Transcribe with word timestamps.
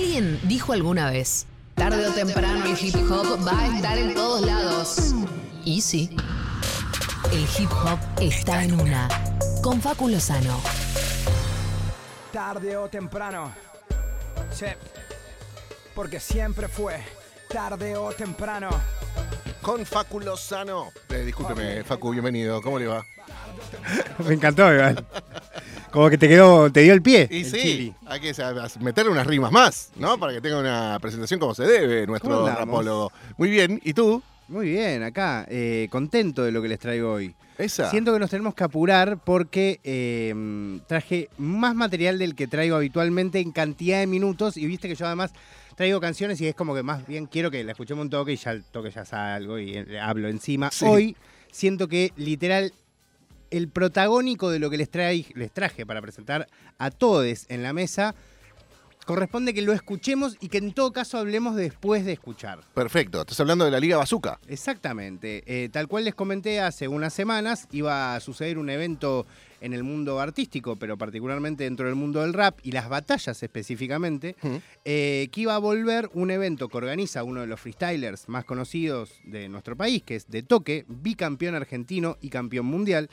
Alguien 0.00 0.40
dijo 0.44 0.72
alguna 0.72 1.10
vez, 1.10 1.46
tarde 1.74 2.08
o 2.08 2.12
temprano 2.14 2.64
el 2.64 2.74
hip 2.82 2.96
hop 3.10 3.46
va 3.46 3.60
a 3.60 3.76
estar 3.76 3.98
en 3.98 4.14
todos 4.14 4.40
lados. 4.46 5.14
Y 5.62 5.82
sí, 5.82 6.16
el 7.30 7.42
hip 7.42 7.70
hop 7.70 7.98
está 8.18 8.64
en 8.64 8.80
una. 8.80 9.08
Con 9.62 9.78
Facu 9.82 10.08
Lozano. 10.08 10.58
Tarde 12.32 12.78
o 12.78 12.88
temprano. 12.88 13.52
Sí. 14.50 14.68
Porque 15.94 16.18
siempre 16.18 16.66
fue 16.66 16.98
tarde 17.50 17.94
o 17.94 18.10
temprano. 18.12 18.70
Con 19.60 19.84
Facu 19.84 20.20
Lozano. 20.20 20.92
Eh, 21.10 21.24
discúlpeme, 21.26 21.84
Facu, 21.84 22.10
bienvenido. 22.12 22.62
¿Cómo 22.62 22.78
le 22.78 22.86
va? 22.86 23.04
Me 24.26 24.32
encantó, 24.32 24.72
igual. 24.72 25.04
Como 25.90 26.08
que 26.08 26.18
te 26.18 26.28
quedó, 26.28 26.70
te 26.70 26.82
dio 26.82 26.92
el 26.92 27.02
pie. 27.02 27.28
Y 27.30 27.38
el 27.38 27.44
sí, 27.46 27.58
chili. 27.58 27.94
hay 28.06 28.20
que 28.20 28.32
meterle 28.80 29.10
unas 29.10 29.26
rimas 29.26 29.50
más, 29.50 29.90
¿no? 29.96 30.18
Para 30.18 30.32
que 30.32 30.40
tenga 30.40 30.58
una 30.58 30.98
presentación 31.00 31.40
como 31.40 31.54
se 31.54 31.64
debe, 31.64 32.06
¿Cómo 32.06 32.12
nuestro 32.12 32.46
rapólogo. 32.46 33.12
Muy 33.36 33.50
bien, 33.50 33.80
¿y 33.84 33.92
tú? 33.92 34.22
Muy 34.48 34.70
bien, 34.70 35.02
acá, 35.02 35.46
eh, 35.48 35.88
contento 35.90 36.42
de 36.42 36.52
lo 36.52 36.60
que 36.62 36.68
les 36.68 36.78
traigo 36.78 37.12
hoy. 37.12 37.34
Esa. 37.58 37.90
Siento 37.90 38.12
que 38.12 38.18
nos 38.18 38.30
tenemos 38.30 38.54
que 38.54 38.64
apurar 38.64 39.18
porque 39.22 39.80
eh, 39.84 40.34
traje 40.86 41.28
más 41.36 41.74
material 41.74 42.18
del 42.18 42.34
que 42.34 42.46
traigo 42.46 42.76
habitualmente 42.76 43.38
en 43.38 43.52
cantidad 43.52 44.00
de 44.00 44.06
minutos 44.06 44.56
y 44.56 44.66
viste 44.66 44.88
que 44.88 44.94
yo 44.94 45.06
además 45.06 45.32
traigo 45.76 46.00
canciones 46.00 46.40
y 46.40 46.46
es 46.46 46.54
como 46.54 46.74
que 46.74 46.82
más 46.82 47.06
bien 47.06 47.26
quiero 47.26 47.50
que 47.50 47.62
la 47.62 47.72
escuchemos 47.72 48.02
un 48.02 48.10
toque 48.10 48.32
y 48.32 48.36
ya 48.36 48.52
el 48.52 48.64
toque 48.64 48.90
ya 48.90 49.04
salgo 49.04 49.58
y 49.58 49.76
eh, 49.76 50.00
hablo 50.00 50.28
encima. 50.28 50.70
Sí. 50.70 50.84
Hoy 50.86 51.16
siento 51.52 51.86
que 51.86 52.12
literal 52.16 52.72
el 53.50 53.68
protagónico 53.68 54.50
de 54.50 54.58
lo 54.58 54.70
que 54.70 54.76
les, 54.76 54.90
trae, 54.90 55.26
les 55.34 55.52
traje 55.52 55.84
para 55.84 56.00
presentar 56.00 56.46
a 56.78 56.90
todos 56.90 57.46
en 57.48 57.62
la 57.62 57.72
mesa 57.72 58.14
corresponde 59.04 59.54
que 59.54 59.62
lo 59.62 59.72
escuchemos 59.72 60.36
y 60.40 60.48
que 60.48 60.58
en 60.58 60.72
todo 60.72 60.92
caso 60.92 61.18
hablemos 61.18 61.56
después 61.56 62.04
de 62.04 62.12
escuchar. 62.12 62.60
Perfecto, 62.74 63.20
estás 63.20 63.40
hablando 63.40 63.64
de 63.64 63.70
la 63.70 63.80
Liga 63.80 63.96
Bazooka. 63.96 64.38
Exactamente. 64.48 65.42
Eh, 65.46 65.68
tal 65.68 65.88
cual 65.88 66.04
les 66.04 66.14
comenté 66.14 66.60
hace 66.60 66.88
unas 66.88 67.12
semanas, 67.12 67.66
iba 67.72 68.14
a 68.14 68.20
suceder 68.20 68.58
un 68.58 68.70
evento 68.70 69.26
en 69.60 69.74
el 69.74 69.82
mundo 69.82 70.20
artístico, 70.20 70.76
pero 70.76 70.96
particularmente 70.96 71.64
dentro 71.64 71.86
del 71.86 71.94
mundo 71.94 72.22
del 72.22 72.32
rap 72.32 72.58
y 72.62 72.72
las 72.72 72.88
batallas 72.88 73.42
específicamente, 73.42 74.36
eh, 74.84 75.28
que 75.30 75.40
iba 75.42 75.54
a 75.54 75.58
volver 75.58 76.08
un 76.14 76.30
evento 76.30 76.68
que 76.68 76.78
organiza 76.78 77.24
uno 77.24 77.42
de 77.42 77.46
los 77.46 77.60
freestylers 77.60 78.28
más 78.28 78.44
conocidos 78.44 79.20
de 79.24 79.48
nuestro 79.48 79.76
país, 79.76 80.02
que 80.02 80.16
es 80.16 80.28
De 80.28 80.42
Toque, 80.42 80.86
bicampeón 80.88 81.54
argentino 81.54 82.16
y 82.20 82.30
campeón 82.30 82.66
mundial, 82.66 83.10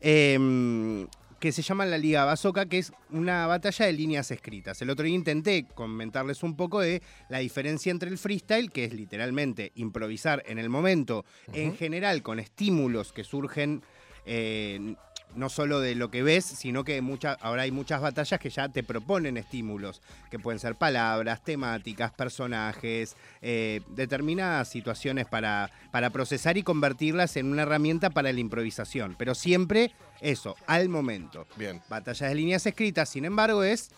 eh, 0.00 1.06
que 1.40 1.52
se 1.52 1.62
llama 1.62 1.86
la 1.86 1.98
Liga 1.98 2.26
Bazooka, 2.26 2.66
que 2.66 2.78
es 2.78 2.92
una 3.08 3.46
batalla 3.46 3.86
de 3.86 3.92
líneas 3.94 4.30
escritas. 4.30 4.80
El 4.82 4.90
otro 4.90 5.06
día 5.06 5.14
intenté 5.14 5.66
comentarles 5.74 6.42
un 6.42 6.54
poco 6.54 6.80
de 6.80 7.02
la 7.30 7.38
diferencia 7.38 7.90
entre 7.90 8.10
el 8.10 8.18
freestyle, 8.18 8.70
que 8.70 8.84
es 8.84 8.92
literalmente 8.92 9.72
improvisar 9.74 10.42
en 10.46 10.58
el 10.58 10.68
momento, 10.68 11.24
en 11.52 11.74
general 11.76 12.22
con 12.22 12.38
estímulos 12.38 13.12
que 13.12 13.24
surgen 13.24 13.82
eh, 14.26 14.94
no 15.34 15.48
solo 15.48 15.80
de 15.80 15.94
lo 15.94 16.10
que 16.10 16.22
ves, 16.22 16.44
sino 16.44 16.84
que 16.84 17.00
mucha- 17.02 17.36
ahora 17.40 17.62
hay 17.62 17.70
muchas 17.70 18.00
batallas 18.00 18.40
que 18.40 18.50
ya 18.50 18.68
te 18.68 18.82
proponen 18.82 19.36
estímulos, 19.36 20.02
que 20.30 20.38
pueden 20.38 20.58
ser 20.58 20.74
palabras, 20.74 21.42
temáticas, 21.44 22.12
personajes, 22.12 23.16
eh, 23.42 23.80
determinadas 23.88 24.68
situaciones 24.68 25.26
para, 25.26 25.70
para 25.90 26.10
procesar 26.10 26.56
y 26.58 26.62
convertirlas 26.62 27.36
en 27.36 27.46
una 27.46 27.62
herramienta 27.62 28.10
para 28.10 28.32
la 28.32 28.40
improvisación. 28.40 29.14
Pero 29.18 29.34
siempre 29.34 29.92
eso, 30.20 30.56
al 30.66 30.88
momento. 30.88 31.46
Bien. 31.56 31.80
Batallas 31.88 32.28
de 32.28 32.34
líneas 32.34 32.66
escritas, 32.66 33.08
sin 33.08 33.24
embargo, 33.24 33.62
es. 33.62 33.90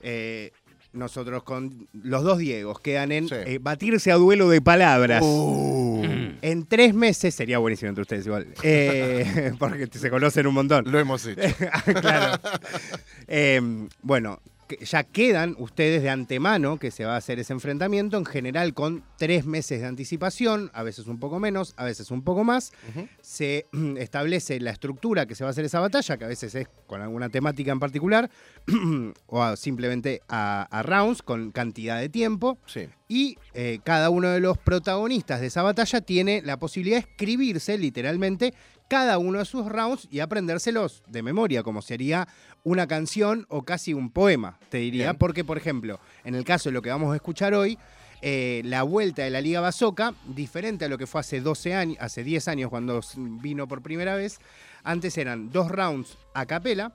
eh, 0.00 0.52
nosotros 0.96 1.42
con 1.42 1.86
los 1.92 2.22
dos 2.24 2.38
Diegos 2.38 2.80
quedan 2.80 3.12
en 3.12 3.28
Sí. 3.28 3.34
eh, 3.46 3.58
batirse 3.60 4.10
a 4.10 4.16
duelo 4.16 4.48
de 4.48 4.60
palabras. 4.60 5.22
Uh, 5.24 6.04
En 6.42 6.66
tres 6.66 6.94
meses, 6.94 7.34
sería 7.34 7.58
buenísimo 7.58 7.88
entre 7.88 8.02
ustedes 8.02 8.26
igual, 8.26 8.46
eh, 8.62 9.52
porque 9.58 9.88
se 9.92 10.10
conocen 10.10 10.46
un 10.46 10.54
montón. 10.54 10.84
lo 10.90 10.98
hemos 10.98 11.24
hecho. 11.26 11.40
claro. 12.00 12.40
Eh, 13.28 13.60
bueno, 14.02 14.40
ya 14.80 15.04
quedan 15.04 15.54
ustedes 15.58 16.02
de 16.02 16.10
antemano 16.10 16.78
que 16.78 16.90
se 16.90 17.04
va 17.04 17.14
a 17.14 17.18
hacer 17.18 17.38
ese 17.38 17.52
enfrentamiento, 17.52 18.16
en 18.16 18.24
general 18.24 18.74
con 18.74 19.04
tres 19.18 19.44
meses 19.44 19.80
de 19.80 19.86
anticipación, 19.86 20.70
a 20.74 20.82
veces 20.82 21.06
un 21.06 21.18
poco 21.18 21.38
menos, 21.38 21.74
a 21.76 21.84
veces 21.84 22.10
un 22.10 22.22
poco 22.22 22.44
más. 22.44 22.72
Se 23.20 23.66
establece 23.98 24.58
la 24.60 24.70
estructura 24.70 25.26
que 25.26 25.34
se 25.34 25.44
va 25.44 25.50
a 25.50 25.52
hacer 25.52 25.64
esa 25.64 25.80
batalla, 25.80 26.16
que 26.16 26.24
a 26.24 26.28
veces 26.28 26.54
es 26.54 26.68
con 26.86 27.00
alguna 27.02 27.28
temática 27.28 27.72
en 27.72 27.80
particular, 27.80 28.30
o 29.26 29.42
a- 29.42 29.56
simplemente 29.56 30.20
a, 30.28 30.62
a 30.70 30.82
rounds 30.82 31.22
con 31.22 31.50
cantidad 31.52 32.00
de 32.00 32.08
tiempo. 32.08 32.58
Sí. 32.66 32.88
Y 33.08 33.38
eh, 33.54 33.78
cada 33.84 34.10
uno 34.10 34.28
de 34.30 34.40
los 34.40 34.58
protagonistas 34.58 35.40
de 35.40 35.46
esa 35.46 35.62
batalla 35.62 36.00
tiene 36.00 36.42
la 36.44 36.56
posibilidad 36.58 36.96
de 36.96 37.08
escribirse 37.08 37.78
literalmente 37.78 38.52
cada 38.88 39.18
uno 39.18 39.38
de 39.38 39.44
sus 39.44 39.66
rounds 39.66 40.06
y 40.10 40.20
aprendérselos 40.20 41.02
de 41.08 41.22
memoria, 41.22 41.62
como 41.62 41.82
sería 41.82 42.28
una 42.64 42.86
canción 42.86 43.46
o 43.48 43.62
casi 43.62 43.94
un 43.94 44.10
poema, 44.10 44.58
te 44.68 44.78
diría. 44.78 45.06
Bien. 45.06 45.16
Porque, 45.16 45.44
por 45.44 45.56
ejemplo, 45.56 46.00
en 46.24 46.34
el 46.34 46.44
caso 46.44 46.68
de 46.68 46.74
lo 46.74 46.82
que 46.82 46.90
vamos 46.90 47.12
a 47.12 47.16
escuchar 47.16 47.54
hoy, 47.54 47.78
eh, 48.22 48.62
la 48.64 48.82
vuelta 48.82 49.22
de 49.22 49.30
la 49.30 49.40
Liga 49.40 49.60
Bazooka, 49.60 50.14
diferente 50.26 50.84
a 50.86 50.88
lo 50.88 50.98
que 50.98 51.06
fue 51.06 51.20
hace 51.20 51.40
12 51.40 51.74
años, 51.74 51.96
hace 52.00 52.24
10 52.24 52.48
años 52.48 52.70
cuando 52.70 53.00
vino 53.16 53.68
por 53.68 53.82
primera 53.82 54.14
vez, 54.16 54.40
antes 54.84 55.18
eran 55.18 55.50
dos 55.50 55.70
rounds 55.70 56.16
a 56.34 56.46
capela, 56.46 56.92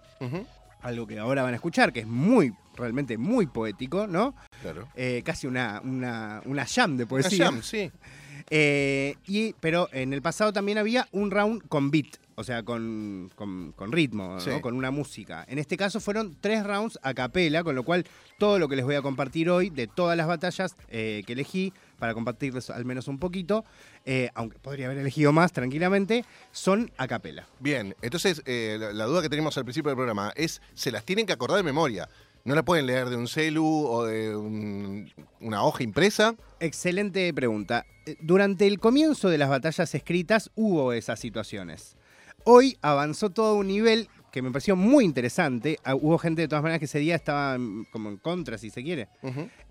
algo 0.82 1.06
que 1.06 1.20
ahora 1.20 1.44
van 1.44 1.54
a 1.54 1.56
escuchar, 1.58 1.94
que 1.94 2.02
es 2.02 2.08
muy, 2.08 2.54
realmente 2.76 3.18
muy 3.18 3.46
poético, 3.48 4.08
¿no? 4.08 4.34
Claro. 4.62 4.88
Eh, 4.96 5.22
casi 5.24 5.46
una, 5.46 5.80
una, 5.84 6.42
una 6.46 6.66
jam 6.66 6.98
de 6.98 7.04
Una 7.04 7.10
poesía. 7.10 7.46
jam, 7.46 7.62
sí. 7.62 7.92
Eh, 8.50 9.16
y, 9.28 9.54
pero 9.60 9.88
en 9.92 10.14
el 10.14 10.22
pasado 10.22 10.52
también 10.54 10.78
había 10.78 11.08
un 11.12 11.32
round 11.32 11.68
con 11.68 11.92
beat, 11.92 12.18
o 12.36 12.44
sea, 12.44 12.64
con, 12.64 13.32
con- 13.36 13.72
con 13.74 13.92
ritmo, 13.92 14.40
con 14.62 14.76
una 14.76 14.92
música. 14.92 15.46
En 15.48 15.60
este 15.60 15.78
caso 15.78 16.00
fueron 16.00 16.36
tres 16.42 16.64
rounds 16.66 16.98
a 17.04 17.14
capela, 17.14 17.64
con 17.64 17.76
lo 17.76 17.84
cual 17.84 18.06
todo 18.40 18.58
lo 18.60 18.68
que 18.68 18.76
les 18.76 18.86
voy 18.86 18.96
a 18.96 19.02
compartir 19.02 19.50
hoy, 19.50 19.70
de 19.70 19.88
todas 19.88 20.18
las 20.18 20.28
batallas 20.28 20.76
eh, 20.90 21.24
que 21.26 21.34
elegí, 21.34 21.74
para 22.00 22.14
compartirles 22.16 22.72
al 22.72 22.84
menos 22.84 23.08
un 23.08 23.20
poquito, 23.20 23.64
eh, 24.06 24.30
aunque 24.34 24.58
podría 24.58 24.88
haber 24.88 24.98
elegido 24.98 25.32
más 25.32 25.52
tranquilamente, 25.54 26.26
son 26.52 26.90
a 26.98 27.08
capela. 27.08 27.48
Bien, 27.60 27.96
entonces 28.02 28.42
la, 28.46 28.92
la 28.92 29.06
duda 29.06 29.22
que 29.22 29.30
tenemos 29.30 29.56
al 29.58 29.66
principio 29.66 29.90
del 29.90 29.98
programa 29.98 30.34
es, 30.36 30.62
se 30.74 30.92
las 30.92 31.06
tienen 31.06 31.28
que 31.28 31.34
acordar 31.34 31.58
de 31.58 31.64
memoria. 31.64 32.10
No 32.44 32.56
la 32.56 32.64
pueden 32.64 32.88
leer 32.88 33.10
de 33.10 33.16
un 33.16 33.28
celu 33.28 33.66
o 33.66 34.06
de 34.06 34.36
un- 34.36 35.12
una 35.40 35.64
hoja 35.64 35.84
impresa. 35.84 36.36
Excelente 36.60 37.32
pregunta. 37.34 37.86
Eh, 38.06 38.16
Durante 38.22 38.66
el 38.68 38.80
comienzo 38.80 39.30
de 39.30 39.38
las 39.38 39.50
batallas 39.50 39.94
escritas 39.94 40.50
hubo 40.56 40.92
esas 40.94 41.20
situaciones. 41.20 41.96
Hoy 42.44 42.78
avanzó 42.82 43.30
todo 43.30 43.56
un 43.56 43.68
nivel 43.68 44.08
que 44.32 44.42
me 44.42 44.50
pareció 44.50 44.76
muy 44.76 45.06
interesante. 45.06 45.78
Ah, 45.84 45.94
Hubo 45.94 46.18
gente 46.18 46.42
de 46.42 46.48
todas 46.48 46.64
maneras 46.64 46.80
que 46.80 46.86
ese 46.86 46.98
día 47.00 47.16
estaba 47.16 47.58
como 47.92 48.10
en 48.10 48.18
contra, 48.18 48.58
si 48.58 48.70
se 48.72 48.82
quiere. 48.82 49.08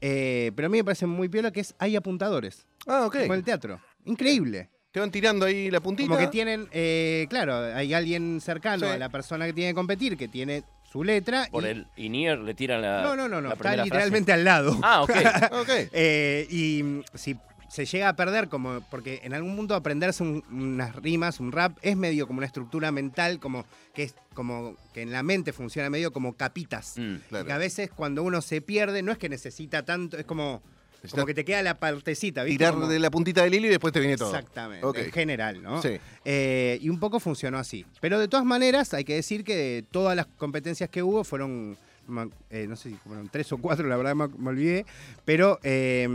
Eh, 0.01 0.53
pero 0.55 0.67
a 0.67 0.69
mí 0.69 0.79
me 0.79 0.85
parece 0.85 1.07
muy 1.07 1.29
piola 1.29 1.51
que 1.51 1.61
es 1.61 1.75
hay 1.79 1.97
apuntadores, 1.97 2.67
Ah, 2.87 3.07
ok. 3.07 3.13
como 3.23 3.35
en 3.35 3.39
el 3.39 3.45
teatro. 3.45 3.81
Increíble. 4.05 4.71
Te 4.93 5.01
van 5.01 5.11
tirando 5.11 5.47
ahí 5.47 5.71
la 5.71 5.81
puntita. 5.81 6.09
Como 6.09 6.19
que 6.21 6.27
tienen, 6.29 6.69
eh, 6.73 7.27
claro, 7.31 7.55
hay 7.75 7.95
alguien 7.95 8.41
cercano 8.41 8.87
Sí. 8.87 8.93
a 8.93 8.99
la 8.99 9.09
persona 9.09 9.47
que 9.47 9.53
tiene 9.53 9.71
que 9.71 9.75
competir 9.77 10.17
que 10.17 10.29
tiene 10.29 10.63
su 10.91 11.05
letra. 11.05 11.49
Por 11.51 11.65
y- 11.65 11.69
el 11.69 11.87
INIER 11.97 12.39
le 12.39 12.55
tiran 12.55 12.83
la. 12.83 13.03
No, 13.03 13.17
no, 13.17 13.29
no, 13.29 13.41
no. 13.41 13.53
Está 13.53 13.77
literalmente 13.77 14.33
al 14.33 14.45
lado. 14.45 14.79
Ah, 14.83 15.03
ok. 15.53 15.69
Eh, 15.93 16.47
y 16.51 16.83
mm, 16.83 17.03
si 17.15 17.37
se 17.69 17.85
llega 17.87 18.09
a 18.09 18.17
perder, 18.17 18.49
como 18.49 18.81
porque 18.91 19.21
en 19.23 19.33
algún 19.33 19.55
mundo 19.55 19.77
aprenderse 19.77 20.23
un- 20.25 20.43
unas 20.51 20.97
rimas, 20.97 21.39
un 21.39 21.53
rap, 21.53 21.79
es 21.83 21.97
medio 21.97 22.27
como 22.27 22.39
una 22.39 22.47
estructura 22.47 22.91
mental, 22.91 23.39
como 23.39 23.65
que 23.95 24.03
es 24.05 24.15
como 24.35 24.75
que 24.93 25.03
en 25.03 25.13
la 25.13 25.23
mente 25.23 25.53
funciona 25.53 25.89
medio 25.91 26.13
como 26.13 26.33
capitas. 26.35 26.95
Mm. 26.97 27.17
Claro. 27.29 27.47
Que 27.47 27.53
a 27.53 27.59
veces 27.59 27.91
cuando 27.95 28.23
uno 28.25 28.41
se 28.41 28.61
pierde, 28.61 29.03
no 29.03 29.13
es 29.13 29.19
que 29.19 29.29
necesita 29.29 29.85
tanto, 29.85 30.19
es 30.19 30.25
como, 30.25 30.63
como 31.11 31.27
que 31.27 31.35
te 31.35 31.45
queda 31.45 31.63
la 31.63 31.79
partecita, 31.79 32.43
¿viste? 32.45 32.59
Tirar 32.59 32.75
Como- 32.75 32.89
de 32.89 32.99
la 32.99 33.11
puntita 33.11 33.43
del 33.45 33.55
hilo 33.55 33.67
y 33.67 33.71
después 33.71 33.93
te 33.93 34.01
viene 34.01 34.17
todo. 34.17 34.31
Exactamente, 34.31 34.87
Ok. 34.87 34.99
en 34.99 35.13
general, 35.13 35.63
¿no? 35.63 35.81
Sí. 35.83 35.99
Eh, 36.25 36.79
y 36.83 36.89
un 36.89 36.99
poco 37.01 37.21
funcionó 37.21 37.59
así. 37.59 37.87
Pero 38.01 38.19
de 38.19 38.29
todas 38.29 38.45
maneras, 38.47 38.93
hay 38.95 39.05
que 39.05 39.15
decir 39.15 39.45
que 39.45 39.85
todas 39.91 40.15
las 40.17 40.27
competencias 40.27 40.91
que 40.91 41.03
hubo 41.03 41.25
fueron, 41.25 41.77
ma- 42.07 42.29
eh, 42.51 42.67
no 42.69 42.77
sé 42.77 42.91
si 42.91 42.97
fueron 42.97 43.29
tres 43.29 43.51
o 43.53 43.59
cuatro, 43.59 43.87
la 43.87 43.97
verdad 43.97 44.15
me, 44.15 44.29
me 44.29 44.49
olvidé, 44.51 44.85
pero, 45.25 45.59
eh, 45.63 46.07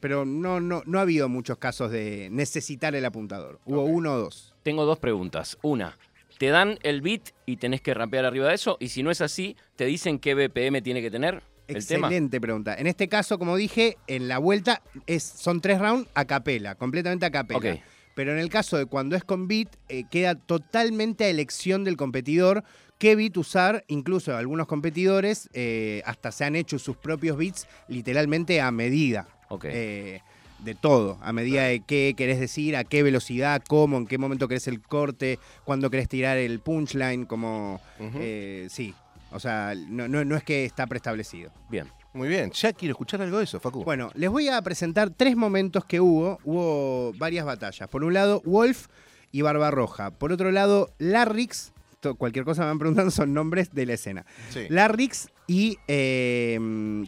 pero 0.00 0.24
no, 0.24 0.60
no, 0.60 0.82
no 0.86 0.98
ha 0.98 1.02
habido 1.02 1.28
muchos 1.28 1.58
casos 1.58 1.90
de 1.90 2.28
necesitar 2.30 2.94
el 2.94 3.04
apuntador. 3.04 3.60
Hubo 3.64 3.84
uno 3.84 4.14
o 4.14 4.18
dos. 4.18 4.54
Tengo 4.62 4.84
dos 4.86 4.98
preguntas. 4.98 5.58
Una, 5.62 5.96
¿te 6.38 6.48
dan 6.48 6.78
el 6.82 7.02
beat 7.02 7.30
y 7.46 7.56
tenés 7.58 7.80
que 7.82 7.94
rapear 7.94 8.24
arriba 8.24 8.48
de 8.48 8.54
eso? 8.54 8.76
Y 8.80 8.88
si 8.88 9.02
no 9.02 9.10
es 9.10 9.20
así, 9.20 9.56
¿te 9.76 9.84
dicen 9.84 10.18
qué 10.18 10.34
BPM 10.34 10.80
tiene 10.82 11.02
que 11.02 11.10
tener? 11.10 11.42
Excelente 11.68 12.40
pregunta. 12.40 12.74
En 12.74 12.86
este 12.86 13.08
caso, 13.08 13.38
como 13.38 13.56
dije, 13.56 13.96
en 14.06 14.28
la 14.28 14.38
vuelta 14.38 14.82
es, 15.06 15.22
son 15.22 15.60
tres 15.60 15.78
rounds 15.78 16.08
a 16.14 16.24
capela, 16.24 16.74
completamente 16.74 17.26
a 17.26 17.30
capela. 17.30 17.78
Pero 18.14 18.32
en 18.32 18.38
el 18.38 18.48
caso 18.48 18.76
de 18.76 18.86
cuando 18.86 19.16
es 19.16 19.24
con 19.24 19.48
beat, 19.48 19.68
eh, 19.88 20.04
queda 20.08 20.36
totalmente 20.36 21.24
a 21.24 21.28
elección 21.28 21.82
del 21.82 21.96
competidor 21.96 22.62
qué 22.98 23.16
beat 23.16 23.36
usar. 23.36 23.84
Incluso 23.88 24.36
algunos 24.36 24.66
competidores 24.66 25.48
eh, 25.52 26.00
hasta 26.06 26.30
se 26.30 26.44
han 26.44 26.54
hecho 26.54 26.78
sus 26.78 26.96
propios 26.96 27.36
beats 27.36 27.66
literalmente 27.88 28.60
a 28.60 28.70
medida. 28.70 29.26
Ok. 29.48 29.64
Eh, 29.68 30.20
de 30.60 30.74
todo, 30.74 31.18
a 31.20 31.32
medida 31.32 31.64
de 31.64 31.80
qué 31.80 32.14
querés 32.16 32.40
decir, 32.40 32.74
a 32.76 32.84
qué 32.84 33.02
velocidad, 33.02 33.62
cómo, 33.68 33.98
en 33.98 34.06
qué 34.06 34.16
momento 34.16 34.48
querés 34.48 34.66
el 34.66 34.80
corte, 34.80 35.38
cuándo 35.64 35.90
querés 35.90 36.08
tirar 36.08 36.38
el 36.38 36.60
punchline, 36.60 37.26
como... 37.26 37.82
Eh, 37.98 38.68
sí, 38.70 38.94
o 39.34 39.40
sea, 39.40 39.74
no, 39.76 40.08
no- 40.08 40.24
no 40.24 40.36
es 40.36 40.42
que 40.44 40.64
está 40.64 40.86
preestablecido. 40.86 41.52
Bien. 41.68 41.88
Muy 42.14 42.28
bien, 42.28 42.50
ya 42.52 42.72
quiero 42.72 42.92
escuchar 42.92 43.20
algo 43.22 43.38
de 43.38 43.44
eso, 43.44 43.58
Facu. 43.58 43.82
Bueno, 43.82 44.10
les 44.14 44.30
voy 44.30 44.48
a 44.48 44.62
presentar 44.62 45.10
tres 45.10 45.36
momentos 45.36 45.84
que 45.84 46.00
hubo. 46.00 46.38
Hubo 46.44 47.12
varias 47.18 47.44
batallas. 47.44 47.88
Por 47.88 48.04
un 48.04 48.14
lado, 48.14 48.40
Wolf 48.44 48.86
y 49.32 49.42
Barbarroja. 49.42 50.12
Por 50.12 50.30
otro 50.32 50.52
lado, 50.52 50.90
Larrix. 50.98 51.72
Cualquier 52.18 52.44
cosa 52.44 52.62
me 52.62 52.68
van 52.68 52.78
preguntando 52.78 53.10
son 53.10 53.32
nombres 53.34 53.72
de 53.72 53.86
la 53.86 53.94
escena. 53.94 54.26
Sí. 54.50 54.66
Larrix 54.68 55.28
y 55.48 55.78
eh, 55.88 56.58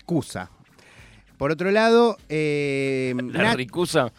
Kusa. 0.06 0.50
Por 1.36 1.50
otro 1.50 1.70
lado, 1.70 2.16
eh, 2.28 3.14
La 3.32 3.42
Nach- 3.42 3.56
ricusa. 3.56 4.12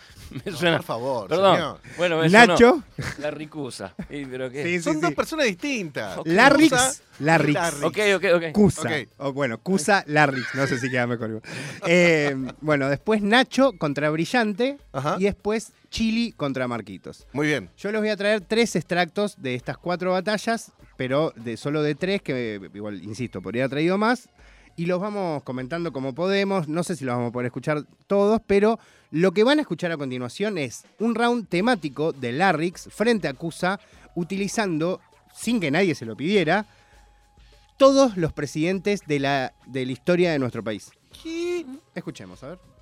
Me 0.46 0.52
suena. 0.52 0.78
por 0.78 0.86
favor, 0.86 1.28
Perdón. 1.30 1.56
señor. 1.56 1.80
Bueno, 1.98 2.20
me 2.20 2.28
Nacho. 2.30 2.84
La 3.20 3.32
ricusa. 3.32 3.94
Sí, 4.10 4.28
pero 4.30 4.52
qué. 4.52 4.62
Sí, 4.64 4.78
sí, 4.78 4.82
Son 4.84 4.96
sí. 4.96 5.00
dos 5.02 5.14
personas 5.14 5.46
distintas. 5.46 6.18
Kusa 6.18 6.30
y 6.30 6.34
Larrix. 6.36 7.04
Larrix. 7.20 7.60
Ok, 7.84 7.98
ok, 8.18 8.26
ok. 8.36 9.10
O, 9.20 9.32
bueno, 9.32 9.58
Kusa 9.60 10.04
Larrix. 10.08 10.54
No 10.54 10.68
sé 10.68 10.80
si 10.80 10.90
queda 10.90 11.08
mejor. 11.08 11.42
Eh, 11.88 12.36
bueno, 12.60 12.90
después 12.90 13.22
Nacho 13.22 13.72
contra 13.78 14.10
Brillante. 14.10 14.78
Ajá. 14.92 15.16
Y 15.18 15.24
después 15.24 15.72
Chili 15.90 16.34
contra 16.34 16.68
Marquitos. 16.68 17.26
Muy 17.32 17.48
bien. 17.48 17.70
Yo 17.78 17.90
les 17.94 18.02
voy 18.02 18.10
a 18.10 18.18
traer 18.18 18.42
tres 18.42 18.76
extractos 18.76 19.42
de 19.42 19.56
estas 19.56 19.78
cuatro 19.78 20.12
batallas, 20.12 20.74
pero 20.98 21.32
de 21.38 21.56
solo 21.56 21.82
de 21.84 21.96
tres, 21.96 22.22
que 22.22 22.60
igual, 22.74 23.02
insisto, 23.02 23.42
podría 23.42 23.64
haber 23.64 23.72
traído 23.72 23.98
más. 23.98 24.28
Y 24.78 24.86
los 24.86 25.02
vamos 25.02 25.42
comentando 25.42 25.92
como 25.92 26.14
podemos. 26.14 26.68
No 26.68 26.84
sé 26.84 26.96
si 26.96 27.04
los 27.04 27.16
vamos 27.16 27.30
a 27.30 27.34
poder 27.34 27.48
escuchar 27.48 27.84
todos, 28.06 28.40
pero 28.46 28.80
lo 29.10 29.32
que 29.32 29.44
van 29.44 29.58
a 29.58 29.62
escuchar 29.62 29.92
a 29.92 29.98
continuación 29.98 30.60
es 30.60 30.86
un 31.00 31.16
round 31.16 31.50
temático 31.50 32.14
de 32.14 32.32
Larrix 32.32 32.88
frente 32.92 33.28
a 33.28 33.34
Cusa, 33.34 33.80
utilizando, 34.16 35.02
sin 35.34 35.60
que 35.60 35.72
nadie 35.72 35.96
se 35.96 36.06
lo 36.06 36.16
pidiera, 36.16 36.68
todos 37.78 38.18
los 38.18 38.34
presidentes 38.34 39.02
de 39.08 39.20
la, 39.20 39.54
de 39.66 39.86
la 39.86 39.92
historia 39.92 40.32
de 40.32 40.40
nuestro 40.40 40.64
país. 40.64 40.92
Escuchemos, 41.96 42.44
a 42.44 42.50
ver. 42.50 42.77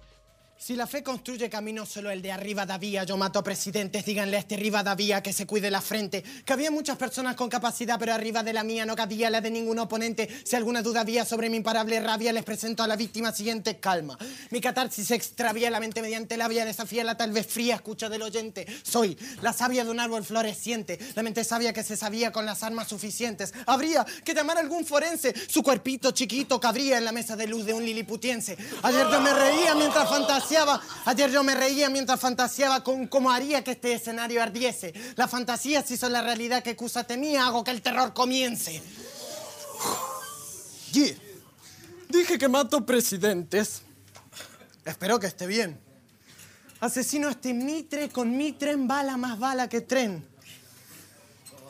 Si 0.57 0.73
la 0.73 0.87
fe 0.87 1.03
construye 1.03 1.49
caminos, 1.49 1.89
solo 1.89 2.09
el 2.09 2.21
de 2.21 2.31
arriba 2.31 2.65
da 2.65 2.77
vía. 2.77 3.03
Yo 3.03 3.17
mato 3.17 3.43
presidentes, 3.43 4.05
díganle 4.05 4.37
a 4.37 4.39
este 4.39 4.55
Rivadavia 4.55 5.21
que 5.21 5.33
se 5.33 5.45
cuide 5.45 5.69
la 5.69 5.81
frente. 5.81 6.23
Que 6.45 6.53
había 6.53 6.71
muchas 6.71 6.97
personas 6.97 7.35
con 7.35 7.49
capacidad, 7.49 7.99
pero 7.99 8.13
arriba 8.13 8.41
de 8.41 8.53
la 8.53 8.63
mía 8.63 8.85
no 8.85 8.95
cabía 8.95 9.29
la 9.29 9.41
de 9.41 9.51
ningún 9.51 9.77
oponente. 9.79 10.29
Si 10.45 10.55
alguna 10.55 10.81
duda 10.81 11.01
había 11.01 11.25
sobre 11.25 11.49
mi 11.49 11.57
imparable 11.57 11.99
rabia, 11.99 12.31
les 12.31 12.45
presento 12.45 12.83
a 12.83 12.87
la 12.87 12.95
víctima 12.95 13.33
siguiente. 13.33 13.79
Calma. 13.79 14.17
Mi 14.49 14.61
catarsis 14.61 15.11
extravía 15.11 15.69
la 15.69 15.81
mente 15.81 16.01
mediante 16.01 16.37
la 16.37 16.47
vía, 16.47 16.63
desafía 16.63 17.03
la 17.03 17.17
tal 17.17 17.33
vez 17.33 17.45
fría 17.45 17.75
escucha 17.75 18.07
del 18.07 18.21
oyente. 18.21 18.65
Soy 18.81 19.17
la 19.41 19.51
sabia 19.51 19.83
de 19.83 19.91
un 19.91 19.99
árbol 19.99 20.23
floreciente, 20.23 20.97
la 21.15 21.21
mente 21.21 21.43
sabia 21.43 21.73
que 21.73 21.83
se 21.83 21.97
sabía 21.97 22.31
con 22.31 22.45
las 22.45 22.63
armas 22.63 22.87
suficientes. 22.87 23.53
Habría 23.67 24.05
que 24.23 24.33
llamar 24.33 24.57
a 24.57 24.61
algún 24.61 24.85
forense, 24.85 25.33
su 25.49 25.61
cuerpito 25.61 26.11
chiquito 26.11 26.61
cabría 26.61 26.97
en 26.97 27.05
la 27.05 27.11
mesa 27.11 27.35
de 27.35 27.45
luz 27.45 27.65
de 27.65 27.73
un 27.73 27.83
liliputiense. 27.85 28.57
Ayer 28.83 29.05
yo 29.11 29.19
me 29.19 29.33
reía 29.33 29.75
mientras 29.75 30.09
fantaseaba, 30.55 30.81
ayer 31.05 31.31
yo 31.31 31.43
me 31.43 31.55
reía 31.55 31.89
mientras 31.89 32.19
fantaseaba 32.19 32.83
con 32.83 33.07
cómo 33.07 33.31
haría 33.31 33.63
que 33.63 33.71
este 33.71 33.93
escenario 33.93 34.41
ardiese. 34.41 34.93
La 35.15 35.27
fantasía 35.27 35.83
si 35.83 35.97
son 35.97 36.13
la 36.13 36.21
realidad 36.21 36.63
que 36.63 36.75
Cusa 36.75 37.03
temía, 37.03 37.45
hago 37.45 37.63
que 37.63 37.71
el 37.71 37.81
terror 37.81 38.13
comience. 38.13 38.81
Yeah. 40.91 41.15
Dije 42.09 42.37
que 42.37 42.47
mato 42.47 42.85
presidentes. 42.85 43.81
Espero 44.85 45.19
que 45.19 45.27
esté 45.27 45.47
bien. 45.47 45.79
Asesino 46.79 47.27
a 47.27 47.31
este 47.31 47.53
mitre 47.53 48.09
con 48.09 48.37
mi 48.37 48.53
tren 48.53 48.87
bala 48.87 49.17
más 49.17 49.39
bala 49.39 49.67
que 49.67 49.81
tren. 49.81 50.25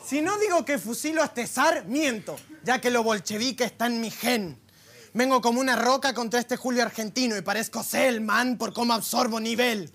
Si 0.06 0.20
no 0.20 0.38
digo 0.38 0.64
que 0.64 0.78
fusilo 0.78 1.22
a 1.22 1.26
este 1.26 1.46
zar, 1.48 1.86
miento, 1.86 2.36
ya 2.62 2.80
que 2.80 2.90
lo 2.90 3.02
bolchevique 3.02 3.64
está 3.64 3.86
en 3.86 4.00
mi 4.00 4.10
gen. 4.10 4.65
Vengo 5.16 5.40
como 5.40 5.60
una 5.60 5.76
roca 5.76 6.12
contra 6.12 6.40
este 6.40 6.58
Julio 6.58 6.82
argentino 6.82 7.38
y 7.38 7.40
parezco 7.40 7.82
Selman 7.82 8.58
por 8.58 8.74
cómo 8.74 8.92
absorbo 8.92 9.40
nivel. 9.40 9.90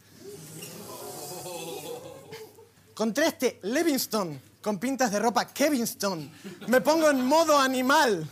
Contra 2.96 3.28
este 3.28 3.60
Livingston 3.62 4.42
con 4.64 4.80
pintas 4.80 5.12
de 5.12 5.20
ropa 5.20 5.46
Kevinston, 5.54 6.32
me 6.70 6.82
pongo 6.82 7.12
en 7.12 7.24
modo 7.24 7.60
animal. 7.60 8.28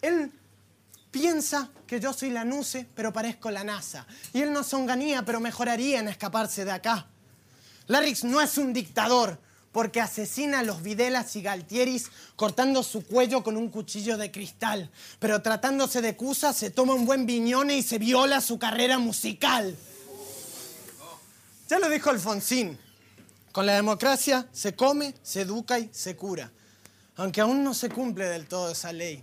Él 0.00 0.32
piensa 1.10 1.68
que 1.86 2.00
yo 2.00 2.14
soy 2.14 2.30
la 2.30 2.46
NUCE, 2.46 2.88
pero 2.94 3.12
parezco 3.12 3.50
la 3.50 3.62
NASA. 3.62 4.06
Y 4.32 4.40
él 4.40 4.54
no 4.54 4.64
songanía, 4.64 5.22
pero 5.22 5.38
mejoraría 5.38 6.00
en 6.00 6.08
escaparse 6.08 6.64
de 6.64 6.72
acá. 6.72 7.08
Larrix 7.88 8.24
no 8.24 8.40
es 8.40 8.56
un 8.56 8.72
dictador, 8.72 9.38
porque 9.76 10.00
asesina 10.00 10.60
a 10.60 10.62
los 10.62 10.82
Videlas 10.82 11.36
y 11.36 11.42
Galtieris 11.42 12.10
cortando 12.34 12.82
su 12.82 13.04
cuello 13.04 13.42
con 13.42 13.58
un 13.58 13.68
cuchillo 13.68 14.16
de 14.16 14.30
cristal. 14.30 14.90
Pero 15.18 15.42
tratándose 15.42 16.00
de 16.00 16.16
Cusa, 16.16 16.54
se 16.54 16.70
toma 16.70 16.94
un 16.94 17.04
buen 17.04 17.26
viñone 17.26 17.76
y 17.76 17.82
se 17.82 17.98
viola 17.98 18.40
su 18.40 18.58
carrera 18.58 18.98
musical. 18.98 19.76
Ya 21.68 21.78
lo 21.78 21.90
dijo 21.90 22.08
Alfonsín. 22.08 22.78
Con 23.52 23.66
la 23.66 23.74
democracia 23.74 24.48
se 24.50 24.74
come, 24.74 25.14
se 25.22 25.42
educa 25.42 25.78
y 25.78 25.90
se 25.92 26.16
cura. 26.16 26.50
Aunque 27.16 27.42
aún 27.42 27.62
no 27.62 27.74
se 27.74 27.90
cumple 27.90 28.24
del 28.24 28.46
todo 28.46 28.70
esa 28.70 28.94
ley. 28.94 29.22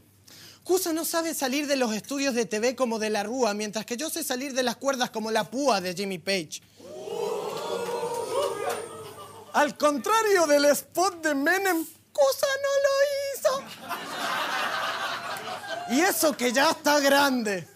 Cusa 0.64 0.94
no 0.94 1.04
sabe 1.04 1.34
salir 1.34 1.66
de 1.66 1.78
los 1.78 1.96
estudios 1.96 2.36
de 2.36 2.46
TV 2.46 2.76
como 2.76 3.00
de 3.00 3.10
la 3.10 3.24
Rúa, 3.24 3.56
mientras 3.56 3.88
que 3.88 3.98
yo 3.98 4.12
sé 4.12 4.24
salir 4.24 4.54
de 4.54 4.62
las 4.62 4.76
cuerdas 4.76 5.10
como 5.10 5.32
la 5.32 5.50
púa 5.50 5.82
de 5.82 5.96
Jimmy 5.96 6.20
Page. 6.20 6.62
Al 9.54 9.78
contrario 9.78 10.48
del 10.48 10.66
spot 10.66 11.24
de 11.24 11.36
Menem, 11.36 11.86
Cusa 12.12 12.48
no 12.64 12.70
lo 12.84 12.92
hizo. 13.36 13.64
Y 15.92 16.02
eso 16.02 16.36
que 16.36 16.52
ya 16.52 16.72
está 16.72 17.00
grande. 17.00 17.68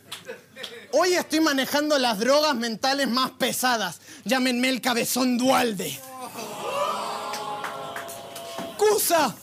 Hoy 0.94 1.14
estoy 1.14 1.40
manejando 1.40 1.98
las 2.00 2.18
drogas 2.18 2.56
mentales 2.56 3.08
más 3.08 3.32
pesadas. 3.32 4.00
Llámenme 4.26 4.70
el 4.70 4.82
cabezón 4.82 5.38
Dualde. 5.38 6.00
Cusa, 8.78 9.36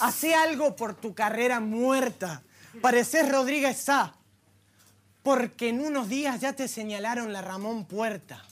hace 0.00 0.34
algo 0.34 0.76
por 0.76 0.94
tu 0.94 1.14
carrera 1.14 1.60
muerta. 1.60 2.42
Pareces 2.80 3.28
Rodríguez 3.28 3.78
Sá. 3.78 4.14
Porque 5.22 5.68
en 5.68 5.84
unos 5.84 6.08
días 6.08 6.40
ya 6.40 6.54
te 6.54 6.68
señalaron 6.68 7.32
la 7.32 7.42
Ramón 7.42 7.84
Puerta. 7.84 8.42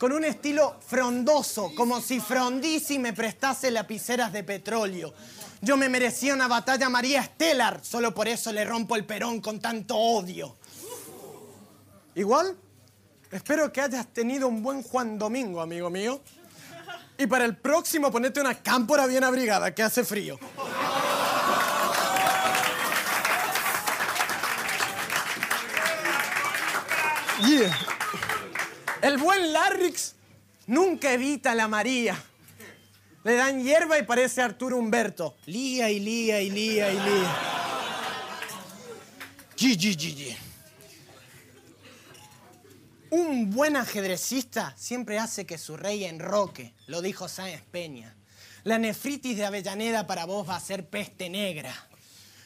Con 0.00 0.12
un 0.12 0.24
estilo 0.24 0.76
frondoso, 0.80 1.74
como 1.74 2.00
si 2.00 2.20
Frondizi 2.20 2.98
me 2.98 3.12
prestase 3.12 3.70
lapiceras 3.70 4.32
de 4.32 4.42
petróleo. 4.42 5.12
Yo 5.60 5.76
me 5.76 5.90
merecía 5.90 6.32
una 6.32 6.48
batalla 6.48 6.88
María 6.88 7.20
Estelar, 7.20 7.80
solo 7.84 8.14
por 8.14 8.26
eso 8.26 8.50
le 8.50 8.64
rompo 8.64 8.96
el 8.96 9.04
perón 9.04 9.42
con 9.42 9.60
tanto 9.60 9.94
odio. 9.94 10.56
Igual, 12.14 12.56
espero 13.30 13.70
que 13.70 13.82
hayas 13.82 14.06
tenido 14.06 14.48
un 14.48 14.62
buen 14.62 14.82
Juan 14.82 15.18
Domingo, 15.18 15.60
amigo 15.60 15.90
mío. 15.90 16.22
Y 17.18 17.26
para 17.26 17.44
el 17.44 17.58
próximo 17.58 18.10
ponete 18.10 18.40
una 18.40 18.54
cámpora 18.54 19.04
bien 19.04 19.22
abrigada, 19.22 19.74
que 19.74 19.82
hace 19.82 20.02
frío. 20.02 20.38
Yeah. 27.46 27.89
El 29.02 29.16
buen 29.16 29.52
Larrix 29.52 30.14
nunca 30.66 31.12
evita 31.12 31.54
la 31.54 31.68
María. 31.68 32.22
Le 33.24 33.34
dan 33.34 33.62
hierba 33.62 33.98
y 33.98 34.02
parece 34.02 34.42
Arturo 34.42 34.76
Humberto. 34.76 35.36
Lía 35.46 35.90
y 35.90 36.00
lía 36.00 36.40
y 36.40 36.50
lía 36.50 36.90
y 36.90 36.94
lía. 36.94 37.36
Yi, 39.56 39.76
yi, 39.76 39.94
yi. 39.94 40.36
Un 43.10 43.50
buen 43.50 43.76
ajedrecista 43.76 44.72
siempre 44.76 45.18
hace 45.18 45.44
que 45.44 45.58
su 45.58 45.76
rey 45.76 46.04
enroque, 46.04 46.74
lo 46.86 47.02
dijo 47.02 47.28
Sáenz 47.28 47.62
Peña. 47.70 48.14
La 48.64 48.78
nefritis 48.78 49.36
de 49.36 49.44
Avellaneda 49.44 50.06
para 50.06 50.26
vos 50.26 50.48
va 50.48 50.56
a 50.56 50.60
ser 50.60 50.88
peste 50.88 51.28
negra. 51.28 51.74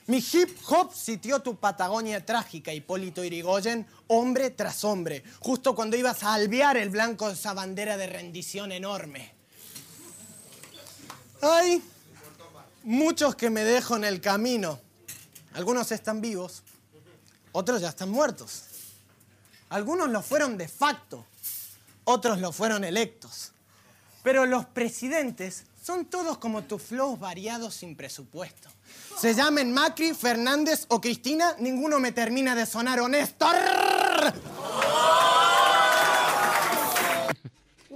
Mi 0.06 0.18
hip 0.18 0.58
hop 0.68 0.92
sitió 0.92 1.40
tu 1.40 1.56
Patagonia 1.56 2.24
trágica, 2.24 2.72
Hipólito 2.72 3.24
Irigoyen, 3.24 3.86
hombre 4.08 4.50
tras 4.50 4.84
hombre, 4.84 5.24
justo 5.40 5.74
cuando 5.74 5.96
ibas 5.96 6.22
a 6.22 6.34
alvear 6.34 6.76
el 6.76 6.90
blanco 6.90 7.28
de 7.28 7.34
esa 7.34 7.54
bandera 7.54 7.96
de 7.96 8.06
rendición 8.06 8.70
enorme. 8.70 9.34
Hay 11.40 11.82
muchos 12.82 13.34
que 13.34 13.48
me 13.48 13.64
dejo 13.64 13.96
en 13.96 14.04
el 14.04 14.20
camino. 14.20 14.78
Algunos 15.54 15.90
están 15.90 16.20
vivos, 16.20 16.62
otros 17.52 17.80
ya 17.80 17.88
están 17.88 18.10
muertos. 18.10 18.64
Algunos 19.70 20.10
lo 20.10 20.22
fueron 20.22 20.58
de 20.58 20.68
facto, 20.68 21.24
otros 22.04 22.40
lo 22.40 22.52
fueron 22.52 22.84
electos. 22.84 23.52
Pero 24.22 24.44
los 24.44 24.66
presidentes 24.66 25.64
Son 25.84 26.06
todos 26.06 26.38
como 26.38 26.64
tus 26.64 26.80
flows 26.80 27.20
variados 27.20 27.74
sin 27.74 27.94
presupuesto. 27.94 28.70
Se 29.20 29.34
llamen 29.34 29.70
Macri, 29.70 30.14
Fernández 30.14 30.86
o 30.88 30.98
Cristina, 30.98 31.56
ninguno 31.58 32.00
me 32.00 32.10
termina 32.10 32.54
de 32.54 32.64
sonar 32.64 33.00
honesto. 33.00 33.46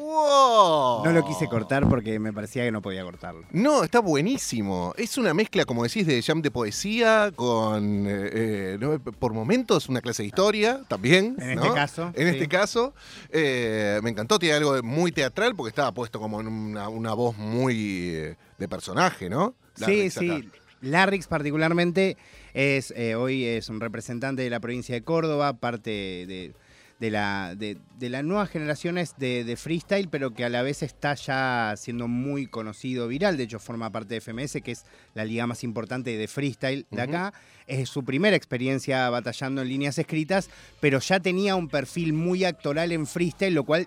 ¡Wow! 0.09 1.05
No 1.05 1.13
lo 1.13 1.23
quise 1.23 1.49
cortar 1.49 1.87
porque 1.87 2.19
me 2.19 2.33
parecía 2.33 2.65
que 2.65 2.73
no 2.73 2.81
podía 2.81 3.03
cortarlo. 3.05 3.45
No, 3.53 3.85
está 3.85 4.01
buenísimo. 4.01 4.95
Es 4.97 5.19
una 5.19 5.35
mezcla, 5.35 5.67
como 5.67 5.83
decís, 5.83 6.07
de 6.07 6.23
jam 6.23 6.41
de 6.41 6.51
poesía 6.51 7.31
con, 7.37 8.07
eh, 8.07 8.31
eh, 8.33 8.79
¿no? 8.81 8.99
por 8.99 9.35
momentos, 9.35 9.89
una 9.91 10.01
clase 10.01 10.23
de 10.23 10.29
historia 10.29 10.81
también. 10.89 11.37
En 11.39 11.57
¿no? 11.57 11.65
este 11.65 11.75
caso, 11.75 12.13
En 12.15 12.29
sí. 12.29 12.35
este 12.35 12.49
caso. 12.49 12.95
Eh, 13.29 14.01
me 14.03 14.09
encantó, 14.09 14.39
tiene 14.39 14.57
algo 14.57 14.83
muy 14.83 15.13
teatral 15.13 15.55
porque 15.55 15.69
estaba 15.69 15.93
puesto 15.93 16.19
como 16.19 16.41
en 16.41 16.47
una, 16.49 16.89
una 16.89 17.13
voz 17.13 17.37
muy 17.37 17.75
de 17.77 18.69
personaje, 18.69 19.29
¿no? 19.29 19.55
Sí, 19.75 19.83
Larrix 19.83 20.15
sí. 20.15 20.31
acá. 20.31 20.59
Larrix 20.81 21.27
particularmente 21.27 22.17
es 22.55 22.93
eh, 22.97 23.15
hoy 23.15 23.45
es 23.45 23.69
un 23.69 23.81
representante 23.81 24.43
de 24.43 24.51
la 24.51 24.61
provincia 24.61 24.95
de 24.95 25.03
Córdoba, 25.03 25.55
parte 25.55 25.91
de, 25.91 26.53
de 26.99 27.11
la, 27.11 27.55
de, 27.57 27.79
de 27.99 28.09
las 28.09 28.25
nuevas 28.25 28.51
generaciones 28.51 29.15
de, 29.19 29.45
de 29.45 29.57
freestyle, 29.57 30.09
pero 30.09 30.33
que 30.33 30.45
a 30.45 30.49
la 30.49 30.63
vez 30.63 30.83
está 30.83 31.15
ya 31.15 31.75
siendo 31.77 32.09
muy 32.09 32.47
conocido 32.47 33.07
viral. 33.09 33.37
De 33.37 33.45
hecho, 33.45 33.59
forma 33.61 33.91
parte 33.91 34.15
de 34.15 34.21
FMS, 34.21 34.61
que 34.63 34.73
es 34.73 34.85
la 35.15 35.25
liga 35.25 35.47
más 35.47 35.63
importante 35.63 36.17
de 36.17 36.29
freestyle 36.29 36.87
de 36.91 37.03
acá. 37.03 37.33
Es 37.67 37.89
su 37.89 38.05
primera 38.05 38.37
experiencia 38.37 39.09
batallando 39.11 39.63
en 39.63 39.69
líneas 39.69 39.99
escritas, 39.99 40.51
pero 40.81 40.99
ya 40.99 41.21
tenía 41.21 41.55
un 41.55 41.69
perfil 41.69 42.13
muy 42.13 42.45
actoral 42.45 42.93
en 42.93 43.07
freestyle, 43.07 43.55
lo 43.55 43.65
cual 43.65 43.87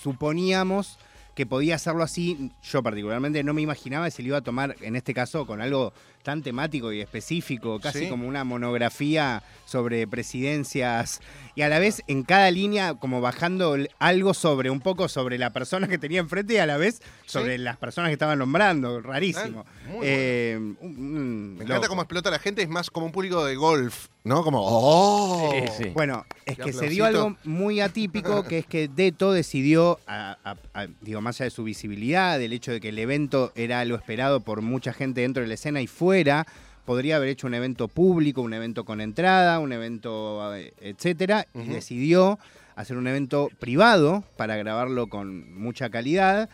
suponíamos 0.00 0.98
que 1.34 1.46
podía 1.46 1.76
hacerlo 1.76 2.02
así. 2.02 2.50
Yo 2.62 2.82
particularmente 2.82 3.42
no 3.42 3.54
me 3.54 3.62
imaginaba 3.62 4.10
se 4.10 4.22
le 4.22 4.28
iba 4.28 4.38
a 4.38 4.42
tomar, 4.42 4.76
en 4.80 4.96
este 4.96 5.14
caso, 5.14 5.46
con 5.46 5.60
algo 5.60 5.92
tan 6.22 6.42
temático 6.42 6.92
y 6.92 7.00
específico, 7.00 7.80
casi 7.80 8.00
Sí. 8.00 8.08
como 8.08 8.28
una 8.28 8.44
monografía 8.44 9.42
sobre 9.64 10.06
presidencias 10.06 11.20
y 11.54 11.62
a 11.62 11.68
la 11.68 11.78
vez 11.78 12.02
en 12.06 12.22
cada 12.24 12.50
línea 12.50 12.94
como 12.94 13.20
bajando 13.20 13.76
algo 13.98 14.34
sobre, 14.34 14.70
un 14.70 14.80
poco 14.80 15.08
sobre 15.08 15.38
la 15.38 15.50
persona 15.50 15.88
que 15.88 15.98
tenía 15.98 16.20
enfrente 16.20 16.54
y 16.54 16.56
a 16.58 16.66
la 16.66 16.76
vez 16.76 17.00
sobre 17.26 17.58
las 17.58 17.76
personas 17.76 18.08
que 18.08 18.14
estaban 18.14 18.38
nombrando. 18.38 19.00
Rarísimo. 19.00 19.64
Ah, 19.66 19.88
muy. 19.88 20.00
Eh, 20.02 20.56
un 20.80 21.54
Me 21.56 21.64
encanta 21.64 21.74
loco. 21.76 21.88
cómo 21.88 22.02
explota 22.02 22.30
la 22.30 22.38
gente, 22.38 22.62
es 22.62 22.68
más 22.68 22.90
como 22.90 23.06
un 23.06 23.12
público 23.12 23.44
de 23.44 23.56
golf, 23.56 24.08
¿no? 24.24 24.42
Como, 24.42 24.60
¡oh! 24.62 25.50
Sí, 25.52 25.84
sí. 25.84 25.90
Bueno, 25.90 26.24
es 26.46 26.58
que 26.58 26.72
se 26.72 26.88
dio 26.88 27.04
algo 27.04 27.36
muy 27.44 27.80
atípico, 27.80 28.42
que 28.44 28.58
es 28.58 28.66
que 28.66 28.88
Deto 28.88 29.32
decidió, 29.32 29.98
a- 30.06 30.36
a- 30.44 30.56
a- 30.80 30.86
digo, 31.00 31.20
más 31.20 31.36
allá 31.40 31.46
de 31.46 31.50
su 31.50 31.64
visibilidad, 31.64 32.38
del 32.38 32.52
hecho 32.52 32.72
de 32.72 32.80
que 32.80 32.88
el 32.90 32.98
evento 32.98 33.52
era 33.54 33.84
lo 33.84 33.94
esperado 33.96 34.40
por 34.40 34.62
mucha 34.62 34.92
gente 34.92 35.20
dentro 35.22 35.42
de 35.42 35.48
la 35.48 35.54
escena 35.54 35.80
y 35.80 35.86
fuera, 36.10 36.44
podría 36.86 37.16
haber 37.16 37.28
hecho 37.28 37.46
un 37.46 37.54
evento 37.54 37.86
público, 37.86 38.42
un 38.42 38.52
evento 38.52 38.84
con 38.84 39.00
entrada, 39.00 39.60
un 39.60 39.72
evento, 39.72 40.56
eh, 40.56 40.72
etcétera, 40.80 41.46
y 41.54 41.68
decidió 41.68 42.36
hacer 42.74 42.96
un 42.96 43.06
evento 43.06 43.48
privado 43.60 44.24
para 44.36 44.56
grabarlo 44.56 45.06
con 45.06 45.54
mucha 45.56 45.88
calidad 45.88 46.48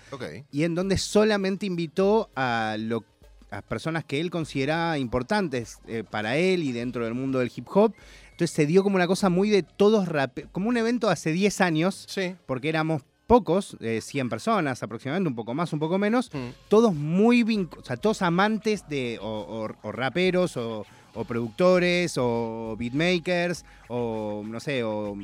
y 0.52 0.64
en 0.64 0.75
donde 0.75 0.98
solamente 0.98 1.64
invitó 1.64 2.28
a, 2.36 2.76
lo- 2.78 3.04
a 3.50 3.62
personas 3.62 4.04
que 4.04 4.20
él 4.20 4.30
consideraba 4.30 4.98
importantes 4.98 5.78
eh, 5.86 6.04
para 6.04 6.36
él 6.36 6.62
y 6.62 6.72
dentro 6.72 7.04
del 7.06 7.14
mundo 7.14 7.38
del 7.38 7.50
hip 7.56 7.66
hop. 7.75 7.94
Entonces 8.32 8.50
se 8.50 8.66
dio 8.66 8.82
como 8.82 8.96
una 8.96 9.06
cosa 9.06 9.30
muy 9.30 9.48
de 9.48 9.62
todos 9.62 10.06
como 10.52 10.68
un 10.68 10.76
evento 10.76 11.08
hace 11.08 11.32
10 11.32 11.62
años, 11.62 12.04
Sí. 12.08 12.34
porque 12.44 12.68
éramos 12.68 13.00
pocos, 13.26 13.76
eh, 13.80 14.00
100 14.00 14.28
personas 14.28 14.83
aproximadamente, 14.83 15.28
un 15.28 15.35
poco 15.35 15.54
más, 15.54 15.73
un 15.73 15.78
poco 15.78 15.99
menos, 15.99 16.30
Mm. 16.33 16.49
todos 16.68 16.95
muy 16.95 17.42
vinculados, 17.42 17.85
o 17.85 17.87
sea, 17.87 17.97
todos 17.97 18.23
amantes 18.23 18.88
de 18.88 19.18
o, 19.21 19.26
o- 19.26 19.88
o 19.88 19.92
raperos 19.92 20.56
o, 20.56 20.87
o 21.14 21.25
productores 21.25 22.14
o 22.18 22.76
beatmakers 22.78 23.64
o 23.88 24.42
no 24.47 24.61
sé, 24.61 24.85
o, 24.85 25.16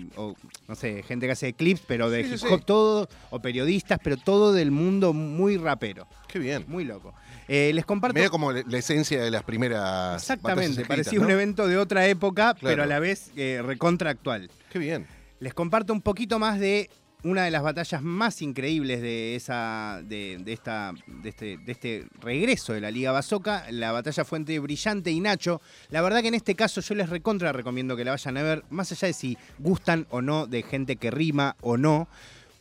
no 0.67 0.75
sé, 0.75 1.03
gente 1.03 1.27
que 1.27 1.33
hace 1.33 1.53
clips, 1.53 1.83
pero 1.87 2.09
de 2.11 2.23
Sí, 2.25 2.29
sí, 2.31 2.35
hip 2.35 2.41
sí. 2.41 2.47
hop 2.55 2.65
todo, 2.65 3.09
o 3.31 3.41
periodistas, 3.41 3.99
pero 4.03 4.17
todo 4.17 4.53
del 4.53 4.71
mundo 4.71 5.13
muy 5.13 5.57
rapero, 5.59 6.07
Qué 6.29 6.39
bien. 6.39 6.65
muy 6.69 6.85
loco. 6.85 7.13
Eh, 7.49 7.73
les 7.75 7.85
comparto... 7.85 8.15
Medio 8.15 8.31
como 8.31 8.53
la 8.53 8.79
esencia 8.79 9.23
de 9.23 9.31
las 9.31 9.43
primeras. 9.43 10.23
Exactamente, 10.23 10.85
parecía 10.87 11.21
un 11.21 11.31
evento 11.31 11.67
de 11.67 11.77
otra 11.77 12.07
época, 12.07 12.57
pero 12.61 12.83
a 12.85 12.87
la 12.87 12.99
vez 12.99 13.31
eh, 13.37 13.61
recontra 13.63 14.11
actual. 14.11 14.49
Qué 14.71 14.79
bien. 14.79 15.07
Les 15.41 15.53
comparto 15.53 15.93
un 15.93 16.01
poquito 16.01 16.39
más 16.39 16.59
de 16.61 16.89
una 17.25 17.45
de 17.45 17.51
las 17.51 17.63
batallas 17.63 18.03
más 18.03 18.43
increíbles 18.43 19.01
de 19.01 19.37
esa 19.37 20.01
de, 20.05 20.43
esta 20.47 20.93
de 21.07 21.29
este, 21.29 21.59
de 21.59 21.73
este 21.73 22.07
regreso 22.21 22.73
de 22.73 22.81
la 22.81 22.91
Liga 22.91 23.13
Basoca. 23.13 23.67
La 23.71 23.93
batalla 23.93 24.25
fue 24.25 24.39
entre 24.39 24.59
Brillante 24.59 25.11
y 25.11 25.21
Nacho. 25.21 25.61
La 25.91 26.03
verdad 26.03 26.23
que 26.23 26.29
en 26.29 26.35
este 26.35 26.55
caso 26.55 26.81
yo 26.81 26.95
les 26.95 27.09
recontra 27.09 27.53
recomiendo 27.53 27.97
que 27.97 28.05
la 28.05 28.13
vayan 28.13 28.37
a 28.37 28.43
ver, 28.43 28.65
más 28.71 28.91
allá 28.93 29.09
de 29.09 29.15
si 29.15 29.39
gustan 29.59 30.07
o 30.11 30.21
no 30.21 30.47
de 30.47 30.63
gente 30.63 30.97
que 30.97 31.11
rima 31.11 31.57
o 31.61 31.77
no. 31.77 32.09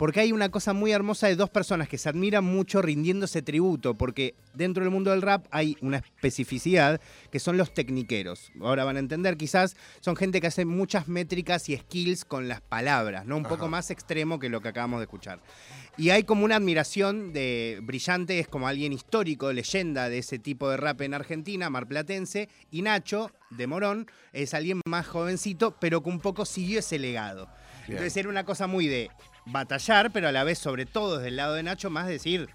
Porque 0.02 0.22
hay 0.22 0.32
una 0.32 0.50
cosa 0.50 0.74
muy 0.74 0.92
hermosa 0.92 1.28
de 1.28 1.36
dos 1.36 1.52
personas 1.52 1.88
que 1.88 2.00
se 2.00 2.10
admiran 2.10 2.44
mucho 2.44 2.82
rindiéndose 2.82 3.44
tributo, 3.44 3.94
porque 3.94 4.34
dentro 4.56 4.84
del 4.84 4.90
mundo 4.90 5.12
del 5.12 5.22
rap 5.22 5.46
hay 5.52 5.78
una 5.80 5.98
especificidad 5.98 7.00
que 7.32 7.40
son 7.40 7.56
los 7.56 7.72
tecniqueros. 7.72 8.52
Ahora 8.62 8.84
van 8.84 8.96
a 8.96 9.00
entender, 9.00 9.38
quizás 9.38 9.78
son 10.00 10.16
gente 10.16 10.42
que 10.42 10.48
hace 10.48 10.66
muchas 10.66 11.08
métricas 11.08 11.70
y 11.70 11.78
skills 11.78 12.26
con 12.26 12.48
las 12.48 12.62
palabras, 12.62 13.28
¿no? 13.28 13.38
Un 13.38 13.44
poco 13.44 13.68
más 13.68 13.92
extremo 13.92 14.40
que 14.40 14.50
lo 14.50 14.60
que 14.60 14.70
acabamos 14.70 15.02
de 15.02 15.04
escuchar. 15.04 15.40
Y 15.98 16.10
hay 16.10 16.24
como 16.24 16.46
una 16.46 16.56
admiración 16.56 17.32
de 17.32 17.78
Brillante, 17.84 18.40
es 18.40 18.48
como 18.48 18.68
alguien 18.68 18.94
histórico, 18.94 19.54
leyenda 19.54 20.10
de 20.10 20.18
ese 20.18 20.40
tipo 20.40 20.68
de 20.72 20.78
rap 20.78 21.00
en 21.02 21.14
Argentina, 21.14 21.70
marplatense, 21.70 22.50
y 22.72 22.82
Nacho, 22.82 23.30
de 23.52 23.68
Morón, 23.68 24.10
es 24.34 24.56
alguien 24.56 24.82
más 24.88 25.06
jovencito, 25.06 25.76
pero 25.80 26.02
que 26.02 26.10
un 26.10 26.22
poco 26.22 26.46
siguió 26.46 26.80
ese 26.80 26.98
legado. 26.98 27.46
Bien. 27.86 27.98
Entonces 27.98 28.18
era 28.18 28.30
una 28.30 28.46
cosa 28.46 28.66
muy 28.66 28.88
de 28.88 29.12
batallar, 29.46 30.12
pero 30.12 30.28
a 30.28 30.32
la 30.32 30.44
vez, 30.44 30.60
sobre 30.60 30.86
todo 30.86 31.18
desde 31.18 31.30
el 31.30 31.36
lado 31.36 31.56
de 31.56 31.64
Nacho, 31.64 31.90
más 31.90 32.08
decir, 32.08 32.50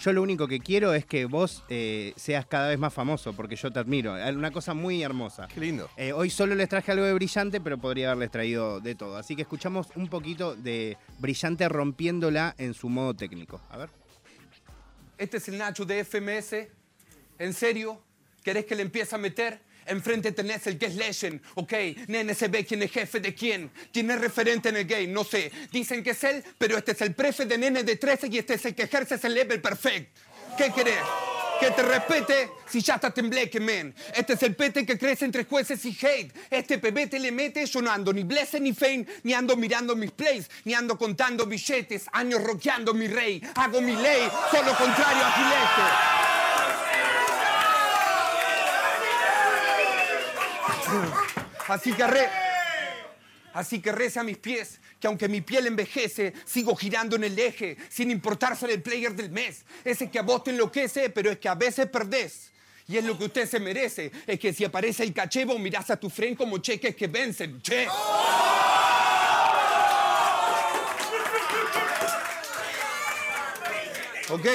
yo 0.00 0.12
lo 0.12 0.22
único 0.22 0.48
que 0.48 0.58
quiero 0.58 0.94
es 0.94 1.04
que 1.04 1.26
vos 1.26 1.64
eh, 1.68 2.12
seas 2.16 2.46
cada 2.46 2.68
vez 2.68 2.78
más 2.78 2.92
famoso, 2.92 3.32
porque 3.34 3.56
yo 3.56 3.70
te 3.70 3.78
admiro. 3.78 4.14
Una 4.14 4.50
cosa 4.50 4.74
muy 4.74 5.02
hermosa. 5.02 5.46
Qué 5.48 5.60
lindo. 5.60 5.88
Eh, 5.96 6.12
hoy 6.12 6.30
solo 6.30 6.54
les 6.54 6.68
traje 6.68 6.92
algo 6.92 7.04
de 7.04 7.12
brillante, 7.12 7.60
pero 7.60 7.78
podría 7.78 8.10
haberles 8.10 8.30
traído 8.30 8.80
de 8.80 8.94
todo. 8.94 9.16
Así 9.16 9.36
que 9.36 9.42
escuchamos 9.42 9.88
un 9.94 10.08
poquito 10.08 10.56
de 10.56 10.96
brillante 11.18 11.68
rompiéndola 11.68 12.54
en 12.58 12.74
su 12.74 12.88
modo 12.88 13.14
técnico. 13.14 13.60
A 13.70 13.76
ver. 13.76 13.90
Este 15.18 15.36
es 15.36 15.48
el 15.48 15.58
Nacho 15.58 15.84
de 15.84 16.04
FMS. 16.04 16.68
¿En 17.38 17.52
serio? 17.52 18.02
¿Querés 18.42 18.64
que 18.64 18.74
le 18.74 18.82
empiece 18.82 19.14
a 19.14 19.18
meter? 19.18 19.60
Enfrente 19.86 20.32
tenés 20.32 20.66
el 20.66 20.78
que 20.78 20.86
es 20.86 20.94
legend, 20.94 21.40
ok, 21.54 21.72
nene 22.08 22.34
se 22.34 22.48
ve 22.48 22.64
quién 22.64 22.82
es 22.82 22.90
jefe 22.90 23.20
de 23.20 23.34
quién, 23.34 23.70
quién 23.92 24.10
es 24.10 24.20
referente 24.20 24.68
en 24.68 24.76
el 24.76 24.84
game, 24.84 25.08
no 25.08 25.24
sé, 25.24 25.50
dicen 25.70 26.02
que 26.02 26.10
es 26.10 26.24
él, 26.24 26.42
pero 26.58 26.78
este 26.78 26.92
es 26.92 27.00
el 27.00 27.14
prefe 27.14 27.46
de 27.46 27.58
nene 27.58 27.82
de 27.82 27.96
13 27.96 28.28
y 28.28 28.38
este 28.38 28.54
es 28.54 28.64
el 28.64 28.74
que 28.74 28.84
ejerce 28.84 29.16
ese 29.16 29.28
level 29.28 29.60
perfect. 29.60 30.16
¿Qué 30.56 30.70
querés? 30.70 31.02
Que 31.58 31.70
te 31.70 31.82
respete 31.82 32.50
si 32.68 32.80
ya 32.80 32.96
estás 32.96 33.16
en 33.16 33.30
black, 33.30 33.58
man. 33.60 33.94
Este 34.14 34.34
es 34.34 34.42
el 34.42 34.54
pete 34.54 34.84
que 34.84 34.98
crece 34.98 35.24
entre 35.24 35.44
jueces 35.44 35.84
y 35.84 35.96
hate. 36.00 36.32
Este 36.50 36.78
pebete 36.78 37.18
le 37.18 37.30
mete, 37.30 37.64
yo 37.64 37.80
no 37.80 37.90
ando 37.90 38.12
ni 38.12 38.24
blessed 38.24 38.60
ni 38.60 38.72
fame, 38.72 39.06
ni 39.22 39.32
ando 39.32 39.56
mirando 39.56 39.94
mis 39.94 40.10
plays, 40.10 40.50
ni 40.64 40.74
ando 40.74 40.98
contando 40.98 41.46
billetes, 41.46 42.06
años 42.12 42.42
rockeando 42.42 42.92
mi 42.92 43.06
rey. 43.06 43.40
Hago 43.54 43.80
mi 43.80 43.94
ley, 43.94 44.28
solo 44.50 44.74
contrario 44.76 45.24
a 45.24 45.32
Gilete. 45.32 46.41
Así 51.68 51.92
que 51.92 52.06
re... 52.06 52.28
Así 53.54 53.80
que 53.80 53.90
a 53.90 54.22
mis 54.22 54.38
pies, 54.38 54.80
que 54.98 55.06
aunque 55.06 55.28
mi 55.28 55.42
piel 55.42 55.66
envejece, 55.66 56.32
sigo 56.46 56.74
girando 56.74 57.16
en 57.16 57.24
el 57.24 57.38
eje, 57.38 57.76
sin 57.90 58.10
importar 58.10 58.56
ser 58.56 58.70
el 58.70 58.80
player 58.80 59.14
del 59.14 59.30
mes. 59.30 59.64
Ese 59.84 60.10
que 60.10 60.18
a 60.18 60.22
vos 60.22 60.42
te 60.42 60.52
enloquece, 60.52 61.10
pero 61.10 61.30
es 61.30 61.38
que 61.38 61.48
a 61.48 61.54
veces 61.54 61.86
perdés. 61.86 62.50
Y 62.88 62.96
es 62.96 63.04
lo 63.04 63.16
que 63.16 63.24
usted 63.24 63.48
se 63.48 63.60
merece, 63.60 64.10
es 64.26 64.40
que 64.40 64.52
si 64.52 64.64
aparece 64.64 65.02
el 65.02 65.12
cachebo, 65.12 65.58
mirás 65.58 65.90
a 65.90 65.96
tu 65.96 66.08
friend 66.08 66.36
como 66.36 66.58
cheques 66.58 66.96
que 66.96 67.06
vencen. 67.06 67.60
Che. 67.60 67.86
Ok. 74.30 74.46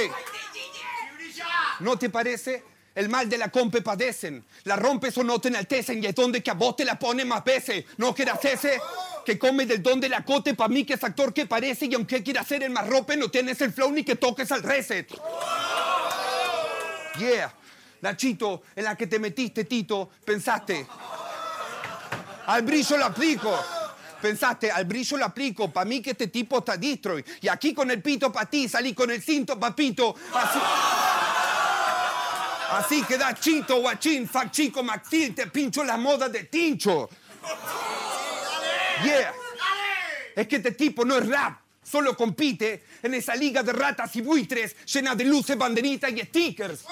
¿No 1.79 1.97
te 1.99 2.09
parece? 2.09 2.63
El 2.98 3.10
mal 3.10 3.30
de 3.30 3.38
la 3.38 3.50
compe 3.50 3.84
padecen. 3.84 4.44
La 4.63 4.75
rompes 4.75 5.16
o 5.20 5.24
no 5.24 5.38
te 5.38 5.50
enaltecen 5.50 6.04
y 6.04 6.08
es 6.08 6.16
donde 6.16 6.42
que 6.42 6.50
a 6.50 6.56
vos 6.56 6.75
te 6.75 6.84
la 6.84 6.98
ponen 6.98 7.27
más 7.27 7.44
veces. 7.44 7.86
¿No 7.98 8.16
quieras 8.16 8.44
ese? 8.44 8.82
Que 9.24 9.38
come 9.38 9.68
del 9.68 9.84
don 9.84 10.00
de 10.00 10.10
la 10.10 10.25
cote 10.25 10.56
pa' 10.56 10.68
mí 10.68 10.84
que 10.84 10.96
es 10.96 11.04
actor 11.04 11.32
que 11.32 11.46
parece 11.46 11.86
y 11.86 11.94
aunque 11.94 12.24
quiera 12.24 12.44
ser 12.44 12.63
el 12.63 12.72
más 12.72 12.88
rope 12.88 13.16
no 13.16 13.30
tienes 13.30 13.62
el 13.62 13.72
flow 13.72 13.92
ni 13.92 14.04
que 14.04 14.16
toques 14.16 14.51
al 14.51 14.63
reset. 14.63 15.13
Yeah. 17.20 17.54
Nachito, 18.01 18.63
en 18.75 18.86
la 18.86 18.96
que 18.96 19.06
te 19.06 19.20
metiste, 19.20 19.66
Tito, 19.66 20.10
pensaste. 20.25 20.88
Al 22.48 22.63
brillo 22.63 22.98
lo 22.98 23.06
aplico. 23.06 23.63
Pensaste, 24.20 24.72
al 24.72 24.86
brillo 24.86 25.18
lo 25.18 25.25
aplico, 25.25 25.72
pa' 25.72 25.86
mí 25.86 26.01
que 26.01 26.12
este 26.12 26.30
tipo 26.30 26.58
está 26.58 26.75
destroy. 26.77 27.24
Y 27.42 27.48
aquí 27.48 27.75
con 27.75 27.92
el 27.92 28.01
pito 28.01 28.32
pa' 28.32 28.46
ti, 28.46 28.68
salí 28.68 28.96
con 28.96 29.12
el 29.12 29.22
cinto, 29.22 29.60
papito. 29.60 30.16
Así 32.71 33.03
que 33.03 33.17
da 33.17 33.33
chito, 33.33 33.79
guachín, 33.79 34.27
fac 34.27 34.51
chico, 34.51 34.83
maxil, 34.83 35.33
te 35.33 35.47
pincho 35.47 35.83
la 35.83 35.97
moda 35.97 36.27
de 36.27 36.43
tincho. 36.45 37.09
Yeah. 39.03 39.33
Es 40.36 40.47
que 40.47 40.57
este 40.57 40.71
tipo 40.71 41.05
no 41.05 41.17
es 41.17 41.27
rap, 41.27 41.62
solo 41.83 42.15
compite 42.15 42.83
en 43.01 43.13
esa 43.13 43.36
liga 43.36 43.63
de 43.63 43.74
ratas 43.74 44.15
y 44.15 44.21
buitres 44.21 44.75
llena 44.86 45.15
de 45.15 45.24
luces, 45.24 45.57
banderitas 45.57 46.12
y 46.12 46.19
stickers. 46.19 46.83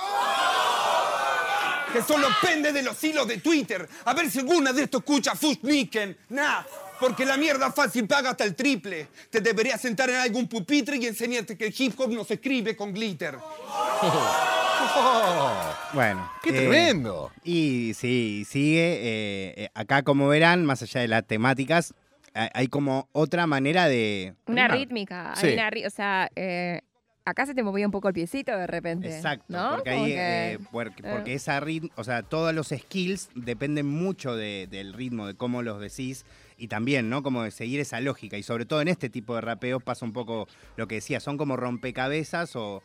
Que 1.91 2.01
solo 2.01 2.27
pende 2.41 2.71
de 2.71 2.81
los 2.81 3.01
hilos 3.03 3.27
de 3.27 3.37
Twitter. 3.37 3.87
A 4.05 4.13
ver 4.13 4.29
si 4.29 4.39
alguna 4.39 4.73
de 4.73 4.83
estos 4.83 5.01
escucha 5.01 5.35
Fushniken. 5.35 6.17
Nah, 6.29 6.63
porque 6.99 7.25
la 7.25 7.37
mierda 7.37 7.71
fácil 7.71 8.07
paga 8.07 8.31
hasta 8.31 8.43
el 8.43 8.55
triple. 8.55 9.07
Te 9.29 9.41
deberías 9.41 9.79
sentar 9.81 10.09
en 10.09 10.17
algún 10.17 10.47
pupitre 10.47 10.97
y 10.97 11.05
enseñarte 11.05 11.57
que 11.57 11.67
el 11.67 11.75
hip 11.77 11.99
hop 11.99 12.09
no 12.11 12.25
se 12.25 12.35
escribe 12.35 12.75
con 12.75 12.93
glitter. 12.93 13.37
Bueno. 15.93 16.29
¡Qué 16.43 16.49
eh, 16.49 16.53
tremendo! 16.53 17.31
Y 17.43 17.93
sí, 17.95 18.45
sigue. 18.47 18.93
eh, 18.95 19.53
eh, 19.57 19.69
acá, 19.73 20.03
como 20.03 20.27
verán, 20.27 20.65
más 20.65 20.81
allá 20.81 21.01
de 21.01 21.07
las 21.07 21.25
temáticas, 21.25 21.93
hay- 22.33 22.67
como 22.67 23.07
otra 23.13 23.47
manera 23.47 23.87
de. 23.87 24.35
Una 24.47 24.63
rimar. 24.67 24.77
rítmica. 24.79 25.33
hay 25.35 25.49
Sí. 25.49 25.53
una 25.53 25.69
o 25.87 25.89
sea, 25.89 26.29
eh, 26.35 26.81
acá 27.23 27.45
se 27.45 27.53
te 27.53 27.63
movía 27.63 27.85
un 27.85 27.91
poco 27.93 28.09
el 28.09 28.13
piecito 28.13 28.51
de 28.57 28.67
repente. 28.67 29.07
Exacto, 29.07 29.45
¿no? 29.47 29.75
porque, 29.75 29.89
ahí, 29.89 30.05
que- 30.11 30.59
porque, 30.71 31.03
porque 31.03 31.33
esa 31.33 31.59
ritmo, 31.61 31.89
o 31.95 32.03
sea, 32.03 32.23
todos 32.23 32.53
los 32.53 32.67
skills 32.67 33.29
dependen 33.35 33.85
mucho 33.87 34.35
de- 34.35 34.67
del 34.69 34.91
ritmo, 34.93 35.27
de 35.27 35.35
cómo 35.35 35.61
los 35.61 35.79
decís 35.79 36.25
y 36.57 36.67
también, 36.67 37.09
¿no? 37.09 37.23
Como 37.23 37.43
de 37.43 37.51
seguir 37.51 37.79
esa 37.79 38.01
lógica 38.01 38.37
y 38.37 38.43
sobre 38.43 38.65
todo 38.65 38.81
en 38.81 38.89
este 38.89 39.09
tipo 39.09 39.33
de 39.35 39.41
rapeos 39.41 39.81
pasa 39.81 40.03
un 40.05 40.13
poco 40.13 40.47
lo 40.75 40.87
que 40.87 40.95
decía, 40.95 41.19
son 41.21 41.37
como 41.37 41.55
rompecabezas 41.57 42.55
o, 42.57 42.83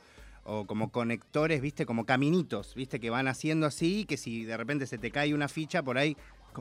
o 0.52 0.66
como 0.66 0.90
conectores, 0.90 1.60
¿viste? 1.60 1.86
Como 1.86 2.04
caminitos, 2.04 2.74
¿viste? 2.74 2.98
Que 2.98 3.08
van 3.10 3.28
haciendo 3.28 3.66
así, 3.66 4.04
que 4.04 4.16
si 4.16 4.44
de 4.44 4.56
repente 4.56 4.86
se 4.86 4.98
te 4.98 5.10
cae 5.10 5.32
una 5.32 5.46
ficha 5.48 5.82
por 5.82 5.96
ahí, 5.96 6.16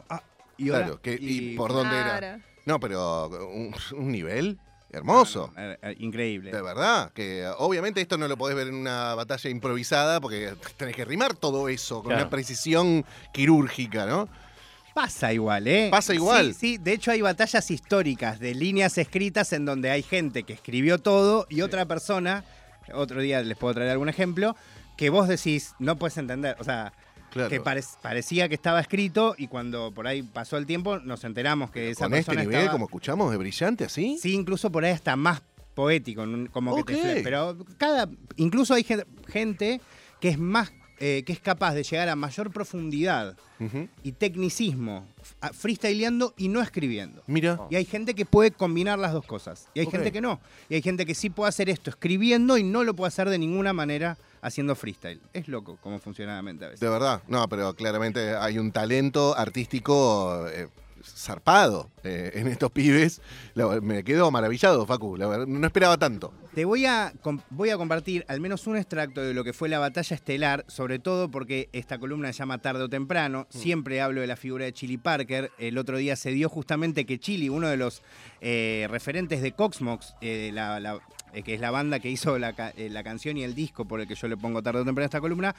ah, 0.09 0.21
y 0.57 0.69
ahora- 0.69 0.85
Claro, 0.85 1.01
que, 1.01 1.17
¿y 1.19 1.53
y- 1.53 1.55
por 1.55 1.73
dónde 1.73 1.95
era? 1.97 2.39
No, 2.65 2.79
pero 2.79 3.27
un, 3.51 3.73
un 3.97 4.11
nivel 4.11 4.59
hermoso. 4.91 5.51
Eh, 5.57 5.77
eh, 5.81 5.95
increíble. 5.99 6.51
De 6.51 6.61
verdad, 6.61 7.11
que 7.13 7.41
eh, 7.41 7.51
obviamente 7.57 7.99
esto 8.01 8.17
no 8.17 8.27
lo 8.27 8.37
podés 8.37 8.55
ver 8.55 8.67
en 8.67 8.75
una 8.75 9.15
batalla 9.15 9.49
improvisada 9.49 10.19
porque 10.21 10.53
tenés 10.77 10.95
que 10.95 11.05
rimar 11.05 11.33
todo 11.35 11.67
eso 11.69 11.97
con 11.97 12.07
Claro. 12.09 12.21
una 12.23 12.29
precisión 12.29 13.05
quirúrgica, 13.33 14.05
¿no? 14.05 14.27
Pasa 14.93 15.31
igual, 15.31 15.67
¿eh? 15.67 15.87
Pasa 15.91 16.13
igual. 16.13 16.53
Sí, 16.53 16.59
sí, 16.73 16.77
de 16.77 16.93
hecho 16.93 17.11
hay 17.11 17.21
batallas 17.21 17.71
históricas 17.71 18.39
de 18.39 18.53
líneas 18.53 18.97
escritas 18.97 19.53
en 19.53 19.63
donde 19.65 19.89
hay 19.91 20.03
gente 20.03 20.43
que 20.43 20.53
escribió 20.53 20.97
todo 20.99 21.45
y 21.49 21.61
otra 21.61 21.85
persona, 21.85 22.43
otro 22.93 23.21
día 23.21 23.41
les 23.41 23.57
puedo 23.57 23.73
traer 23.73 23.91
algún 23.91 24.09
ejemplo, 24.09 24.55
que 24.97 25.09
vos 25.09 25.27
decís, 25.27 25.73
no 25.79 25.97
puedes 25.97 26.17
entender, 26.17 26.55
o 26.59 26.63
sea, 26.63 26.93
Claro. 27.31 27.49
que 27.49 27.61
parec- 27.61 27.97
parecía 28.01 28.49
que 28.49 28.55
estaba 28.55 28.79
escrito 28.79 29.35
y 29.37 29.47
cuando 29.47 29.91
por 29.91 30.07
ahí 30.07 30.23
pasó 30.23 30.57
el 30.57 30.65
tiempo 30.65 30.97
nos 30.99 31.23
enteramos 31.23 31.69
que 31.69 31.91
esa 31.91 32.05
Con 32.05 32.15
este 32.15 32.25
persona 32.31 32.41
nivel, 32.41 32.55
estaba- 32.57 32.71
como 32.71 32.85
escuchamos, 32.85 33.29
de 33.31 33.37
brillante 33.37 33.85
así. 33.85 34.17
Sí, 34.19 34.33
incluso 34.33 34.71
por 34.71 34.83
ahí 34.83 34.91
hasta 34.91 35.15
más 35.15 35.41
poético, 35.75 36.25
como 36.51 36.83
que 36.83 36.95
te 36.95 37.21
Pero 37.23 37.55
cada. 37.77 38.09
Incluso 38.35 38.73
hay 38.73 38.83
gen- 38.83 39.05
gente 39.27 39.79
que 40.19 40.29
es 40.29 40.39
más. 40.39 40.71
Eh, 40.99 41.23
que 41.25 41.33
es 41.33 41.39
capaz 41.39 41.73
de 41.73 41.83
llegar 41.83 42.09
a 42.09 42.15
mayor 42.15 42.51
profundidad 42.51 43.37
y 44.03 44.13
tecnicismo 44.13 45.05
freestyleando 45.53 46.33
y 46.37 46.47
no 46.47 46.61
escribiendo. 46.61 47.21
Mira. 47.27 47.59
Y 47.69 47.75
hay 47.75 47.85
gente 47.85 48.13
que 48.13 48.25
puede 48.25 48.51
combinar 48.51 48.99
las 48.99 49.11
dos 49.11 49.25
cosas. 49.25 49.67
Y 49.73 49.81
hay 49.81 49.85
gente 49.87 50.11
que 50.11 50.21
no. 50.21 50.39
Y 50.69 50.75
hay 50.75 50.81
gente 50.81 51.05
que 51.05 51.15
sí 51.15 51.29
puede 51.29 51.49
hacer 51.49 51.69
esto 51.69 51.89
escribiendo 51.89 52.57
y 52.57 52.63
no 52.63 52.83
lo 52.83 52.93
puede 52.93 53.09
hacer 53.09 53.29
de 53.29 53.37
ninguna 53.37 53.73
manera 53.73 54.17
haciendo 54.41 54.75
freestyle. 54.75 55.21
Es 55.33 55.47
loco 55.47 55.77
cómo 55.81 55.99
funciona 55.99 56.35
la 56.35 56.41
mente 56.41 56.65
a 56.65 56.69
veces. 56.69 56.79
De 56.79 56.89
verdad, 56.89 57.21
no, 57.27 57.47
pero 57.49 57.73
claramente 57.75 58.35
hay 58.35 58.57
un 58.57 58.71
talento 58.71 59.37
artístico 59.37 60.47
eh, 60.49 60.67
zarpado 61.03 61.89
eh, 62.03 62.31
en 62.35 62.47
estos 62.47 62.71
pibes. 62.71 63.21
La- 63.53 63.79
me 63.81 64.03
quedo 64.03 64.29
maravillado, 64.31 64.85
Facu. 64.85 65.17
La 65.17 65.45
no 65.45 65.67
esperaba 65.67 65.97
tanto. 65.97 66.33
Te 66.53 66.65
voy 66.65 66.85
a, 66.85 67.13
voy 67.51 67.69
a 67.69 67.77
compartir 67.77 68.25
al 68.27 68.41
menos 68.41 68.65
un 68.67 68.75
extracto 68.75 69.21
de 69.21 69.33
lo 69.33 69.43
que 69.43 69.53
fue 69.53 69.69
la 69.69 69.79
batalla 69.79 70.15
estelar, 70.15 70.65
sobre 70.67 70.99
todo 70.99 71.29
porque 71.29 71.69
esta 71.73 71.99
columna 71.99 72.33
se 72.33 72.39
llama 72.39 72.57
Tarde 72.57 72.83
o 72.83 72.89
Temprano. 72.89 73.45
Siempre 73.49 74.01
hablo 74.01 74.21
de 74.21 74.27
la 74.27 74.35
figura 74.35 74.65
de 74.65 74.73
Chili 74.73 74.97
Parker. 74.97 75.51
El 75.57 75.77
otro 75.77 75.97
día 75.97 76.15
se 76.15 76.31
dio 76.31 76.49
justamente 76.49 77.05
que 77.05 77.19
Chili, 77.19 77.49
uno 77.49 77.67
de 77.67 77.77
los 77.77 78.01
eh, 78.41 78.87
referentes 78.89 79.41
de 79.41 79.51
Coxmox, 79.53 80.15
eh, 80.21 80.51
la- 80.53 80.79
la- 80.79 80.99
eh, 81.33 81.43
que 81.43 81.53
es 81.53 81.61
la 81.61 81.71
banda 81.71 81.99
que 81.99 82.09
hizo 82.09 82.37
la, 82.39 82.53
eh, 82.75 82.89
la 82.89 83.03
canción 83.03 83.37
y 83.37 83.43
el 83.43 83.55
disco 83.55 83.85
por 83.85 84.01
el 84.01 84.07
que 84.07 84.15
yo 84.15 84.27
le 84.27 84.37
pongo 84.37 84.61
Tarde 84.61 84.81
o 84.81 84.85
Temprano 84.85 85.05
esta 85.05 85.21
columna, 85.21 85.55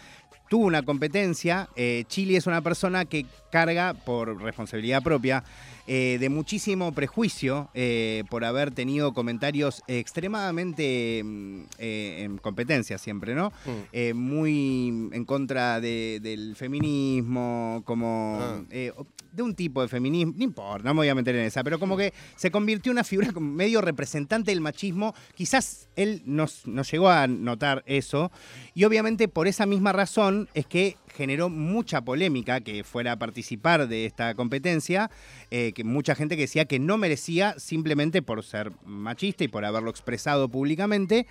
tuvo 0.49 0.67
una 0.67 0.83
competencia. 0.83 1.69
Eh, 1.77 2.05
Chili 2.09 2.37
es 2.37 2.47
una 2.47 2.61
persona 2.61 3.05
que 3.05 3.27
carga 3.51 3.95
por 3.95 4.41
responsabilidad 4.43 5.03
propia 5.03 5.45
eh, 5.93 6.19
de 6.21 6.29
muchísimo 6.29 6.93
prejuicio 6.93 7.69
eh, 7.75 8.23
por 8.31 8.45
haber 8.45 8.71
tenido 8.71 9.13
comentarios 9.13 9.83
extremadamente 9.89 11.21
mm, 11.25 11.61
eh, 11.79 12.23
en 12.23 12.39
competencia 12.39 12.97
siempre, 12.97 13.35
¿no? 13.35 13.53
Mm. 13.67 14.15
Muy 14.17 15.09
en 15.13 15.25
contra 15.25 15.81
de- 15.81 16.21
del 16.23 16.55
feminismo, 16.55 17.83
como 17.85 18.39
Ah. 18.41 18.61
de 18.71 19.43
un 19.43 19.55
tipo 19.55 19.81
de 19.83 19.89
feminismo, 19.89 20.33
no 20.37 20.43
importa, 20.45 20.85
no 20.85 20.95
me 20.95 20.99
voy 20.99 21.09
a 21.09 21.15
meter 21.15 21.35
en 21.37 21.45
esa, 21.47 21.63
pero 21.65 21.79
como 21.79 21.97
que 21.97 22.13
se 22.37 22.51
convirtió 22.51 22.91
en 22.91 22.97
una 22.97 23.05
figura 23.05 23.33
como 23.33 23.51
medio 23.51 23.81
representante 23.81 24.51
del 24.51 24.61
machismo. 24.61 25.15
Quizás 25.35 25.89
él 25.97 26.23
nos, 26.25 26.67
nos 26.67 26.91
llegó 26.91 27.09
a 27.09 27.27
notar 27.27 27.83
eso, 27.87 28.31
y 28.75 28.85
obviamente 28.85 29.29
por 29.29 29.47
esa 29.49 29.67
misma 29.67 29.93
razón 29.93 30.49
es 30.55 30.67
que 30.67 30.97
generó 31.21 31.51
mucha 31.51 32.01
polémica 32.01 32.63
que 32.63 32.83
fuera 32.83 33.13
a 33.13 33.19
participar 33.19 33.89
de 33.89 34.07
esta 34.07 34.35
competencia, 34.35 35.11
eh, 35.51 35.73
que 35.75 35.85
mucha 35.85 36.15
gente 36.15 36.35
que 36.35 36.43
decía 36.43 36.65
que 36.65 36.79
no 36.79 36.97
merecía 36.97 37.55
simplemente 37.59 38.23
por 38.23 38.43
ser 38.43 38.73
machista 38.87 39.45
y 39.45 39.49
por 39.49 39.67
haberlo 39.67 39.91
expresado 39.91 40.49
públicamente. 40.49 41.27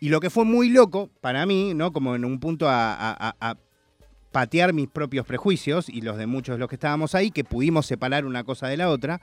Y 0.00 0.08
lo 0.08 0.18
que 0.18 0.30
fue 0.30 0.44
muy 0.44 0.68
loco 0.68 1.10
para 1.20 1.46
mí, 1.46 1.74
¿no? 1.74 1.92
Como 1.92 2.16
en 2.16 2.24
un 2.24 2.40
punto 2.40 2.68
a, 2.68 2.92
a- 3.38 3.56
patear 4.32 4.72
mis 4.72 4.88
propios 4.88 5.24
prejuicios 5.26 5.88
y 5.88 6.00
los 6.00 6.16
de 6.16 6.26
muchos 6.26 6.56
de 6.56 6.58
los 6.58 6.68
que 6.68 6.74
estábamos 6.76 7.14
ahí, 7.14 7.30
que 7.30 7.44
pudimos 7.44 7.86
separar 7.86 8.24
una 8.24 8.42
cosa 8.42 8.66
de 8.66 8.76
la 8.76 8.88
otra, 8.88 9.20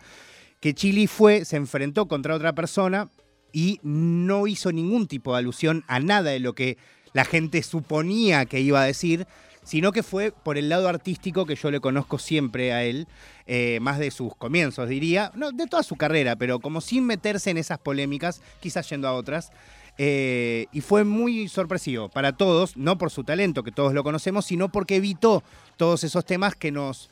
que 0.62 0.74
Chili 0.74 1.08
fue, 1.08 1.44
se 1.44 1.58
enfrentó 1.58 2.08
contra 2.08 2.34
otra 2.34 2.54
persona 2.54 3.10
y 3.52 3.80
no 3.84 4.48
hizo 4.48 4.72
ningún 4.72 5.08
tipo 5.08 5.34
de 5.34 5.40
alusión 5.40 5.84
a 5.88 6.00
nada 6.00 6.32
de 6.32 6.40
lo 6.40 6.54
que 6.54 6.78
la 7.14 7.26
gente 7.26 7.64
suponía 7.64 8.46
que 8.46 8.60
iba 8.60 8.82
a 8.82 8.86
decir, 8.86 9.26
sino 9.68 9.92
que 9.92 10.02
fue 10.02 10.32
por 10.32 10.58
el 10.58 10.70
lado 10.70 10.88
artístico 10.88 11.46
que 11.46 11.56
yo 11.56 11.72
le 11.72 11.82
conozco 11.82 12.20
siempre 12.20 12.72
a 12.72 12.86
él, 12.86 13.06
eh, 13.48 13.80
más 13.82 14.00
de 14.00 14.12
sus 14.12 14.34
comienzos, 14.34 14.88
diría, 14.88 15.30
no, 15.36 15.52
de 15.52 15.68
toda 15.68 15.84
su 15.84 15.98
carrera, 15.98 16.38
pero 16.38 16.62
como 16.62 16.80
sin 16.80 17.06
meterse 17.06 17.50
en 17.50 17.58
esas 17.58 17.78
polémicas, 17.78 18.42
quizás 18.62 18.90
yendo 18.90 19.10
a 19.10 19.14
otras. 19.14 19.52
Eh, 19.98 20.68
y 20.72 20.80
fue 20.80 21.04
muy 21.04 21.50
sorpresivo 21.50 22.08
para 22.08 22.32
todos, 22.32 22.78
no 22.78 22.98
por 22.98 23.12
su 23.12 23.26
talento, 23.26 23.62
que 23.62 23.74
todos 23.74 23.94
lo 23.94 24.06
conocemos, 24.06 24.46
sino 24.46 24.72
porque 24.72 24.96
evitó 24.96 25.44
todos 25.76 26.06
esos 26.06 26.24
temas 26.24 26.56
que 26.56 26.72
nos 26.72 27.10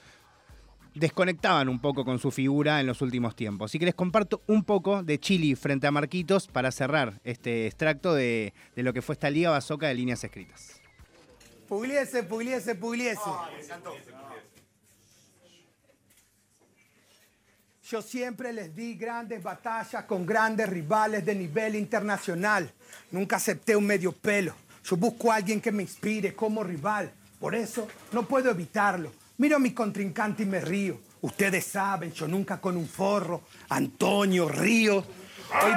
desconectaban 0.93 1.67
un 1.67 1.79
poco 1.79 2.05
con 2.05 2.19
su 2.19 2.31
figura 2.31 2.79
en 2.79 2.87
los 2.87 3.01
últimos 3.01 3.35
tiempos. 3.35 3.69
Así 3.69 3.79
que 3.79 3.85
les 3.85 3.95
comparto 3.95 4.43
un 4.47 4.63
poco 4.63 5.03
de 5.03 5.19
Chili 5.19 5.55
frente 5.55 5.87
a 5.87 5.91
Marquitos 5.91 6.47
para 6.47 6.71
cerrar 6.71 7.19
este 7.25 7.65
extracto 7.65 8.13
de, 8.13 8.53
de 8.77 8.83
lo 8.83 8.93
que 8.93 9.01
fue 9.01 9.11
esta 9.11 9.29
Liga 9.29 9.49
Basoca 9.49 9.89
de 9.89 9.95
líneas 9.95 10.23
escritas. 10.23 10.84
Pugliese, 11.75 12.23
Pugliese, 12.23 12.75
Pugliese. 12.75 13.29
Yo 17.83 18.01
siempre 18.01 18.53
les 18.53 18.73
di 18.73 18.95
grandes 18.95 19.43
batallas 19.43 20.05
con 20.05 20.25
grandes 20.25 20.69
rivales 20.69 21.25
de 21.25 21.35
nivel 21.35 21.75
internacional. 21.75 22.71
Nunca 23.11 23.35
acepté 23.35 23.75
un 23.75 23.85
medio 23.85 24.13
pelo. 24.13 24.55
Yo 24.85 24.95
busco 24.95 25.33
a 25.33 25.35
alguien 25.35 25.59
que 25.59 25.73
me 25.73 25.83
inspire 25.83 26.33
como 26.33 26.63
rival. 26.63 27.11
Por 27.41 27.53
eso 27.53 27.89
no 28.13 28.25
puedo 28.25 28.49
evitarlo. 28.49 29.11
Miro 29.37 29.57
a 29.57 29.59
mi 29.59 29.73
contrincante 29.73 30.43
y 30.43 30.45
me 30.45 30.61
río. 30.61 31.01
Ustedes 31.19 31.65
saben, 31.65 32.13
yo 32.13 32.25
nunca 32.25 32.61
con 32.61 32.77
un 32.77 32.87
forro. 32.87 33.41
Antonio 33.67 34.47
Ríos. 34.47 35.03
Hoy, 35.61 35.71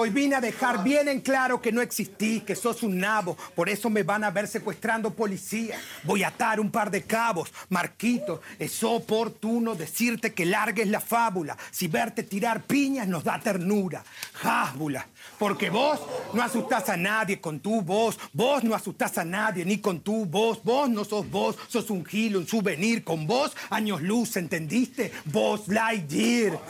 hoy 0.00 0.10
vine 0.10 0.36
a 0.36 0.40
dejar 0.40 0.84
bien 0.84 1.08
en 1.08 1.20
claro 1.20 1.60
que 1.60 1.72
no 1.72 1.82
existís, 1.82 2.44
que 2.44 2.54
sos 2.54 2.84
un 2.84 2.98
nabo. 2.98 3.36
Por 3.56 3.68
eso 3.68 3.90
me 3.90 4.04
van 4.04 4.22
a 4.22 4.30
ver 4.30 4.46
secuestrando 4.46 5.12
policía. 5.12 5.76
Voy 6.04 6.22
a 6.22 6.28
atar 6.28 6.60
un 6.60 6.70
par 6.70 6.88
de 6.88 7.02
cabos. 7.02 7.52
Marquito, 7.68 8.40
es 8.60 8.84
oportuno 8.84 9.74
decirte 9.74 10.32
que 10.32 10.46
largues 10.46 10.86
la 10.86 11.00
fábula. 11.00 11.58
Si 11.72 11.88
verte 11.88 12.22
tirar 12.22 12.62
piñas 12.62 13.08
nos 13.08 13.24
da 13.24 13.40
ternura. 13.40 14.04
Jásbula. 14.34 15.04
Porque 15.36 15.68
vos 15.68 15.98
no 16.32 16.42
asustás 16.42 16.88
a 16.90 16.96
nadie 16.96 17.40
con 17.40 17.58
tu 17.58 17.82
voz. 17.82 18.20
Vos 18.32 18.62
no 18.62 18.76
asustás 18.76 19.18
a 19.18 19.24
nadie 19.24 19.64
ni 19.64 19.78
con 19.78 19.98
tu 19.98 20.26
voz. 20.26 20.62
Vos 20.62 20.88
no 20.88 21.04
sos 21.04 21.28
vos, 21.28 21.56
sos 21.66 21.90
un 21.90 22.06
gil, 22.06 22.36
un 22.36 22.46
souvenir. 22.46 23.02
Con 23.02 23.26
vos, 23.26 23.56
años 23.68 24.00
luz, 24.00 24.36
¿entendiste? 24.36 25.10
Vos 25.24 25.66
Lightyear. 25.66 26.60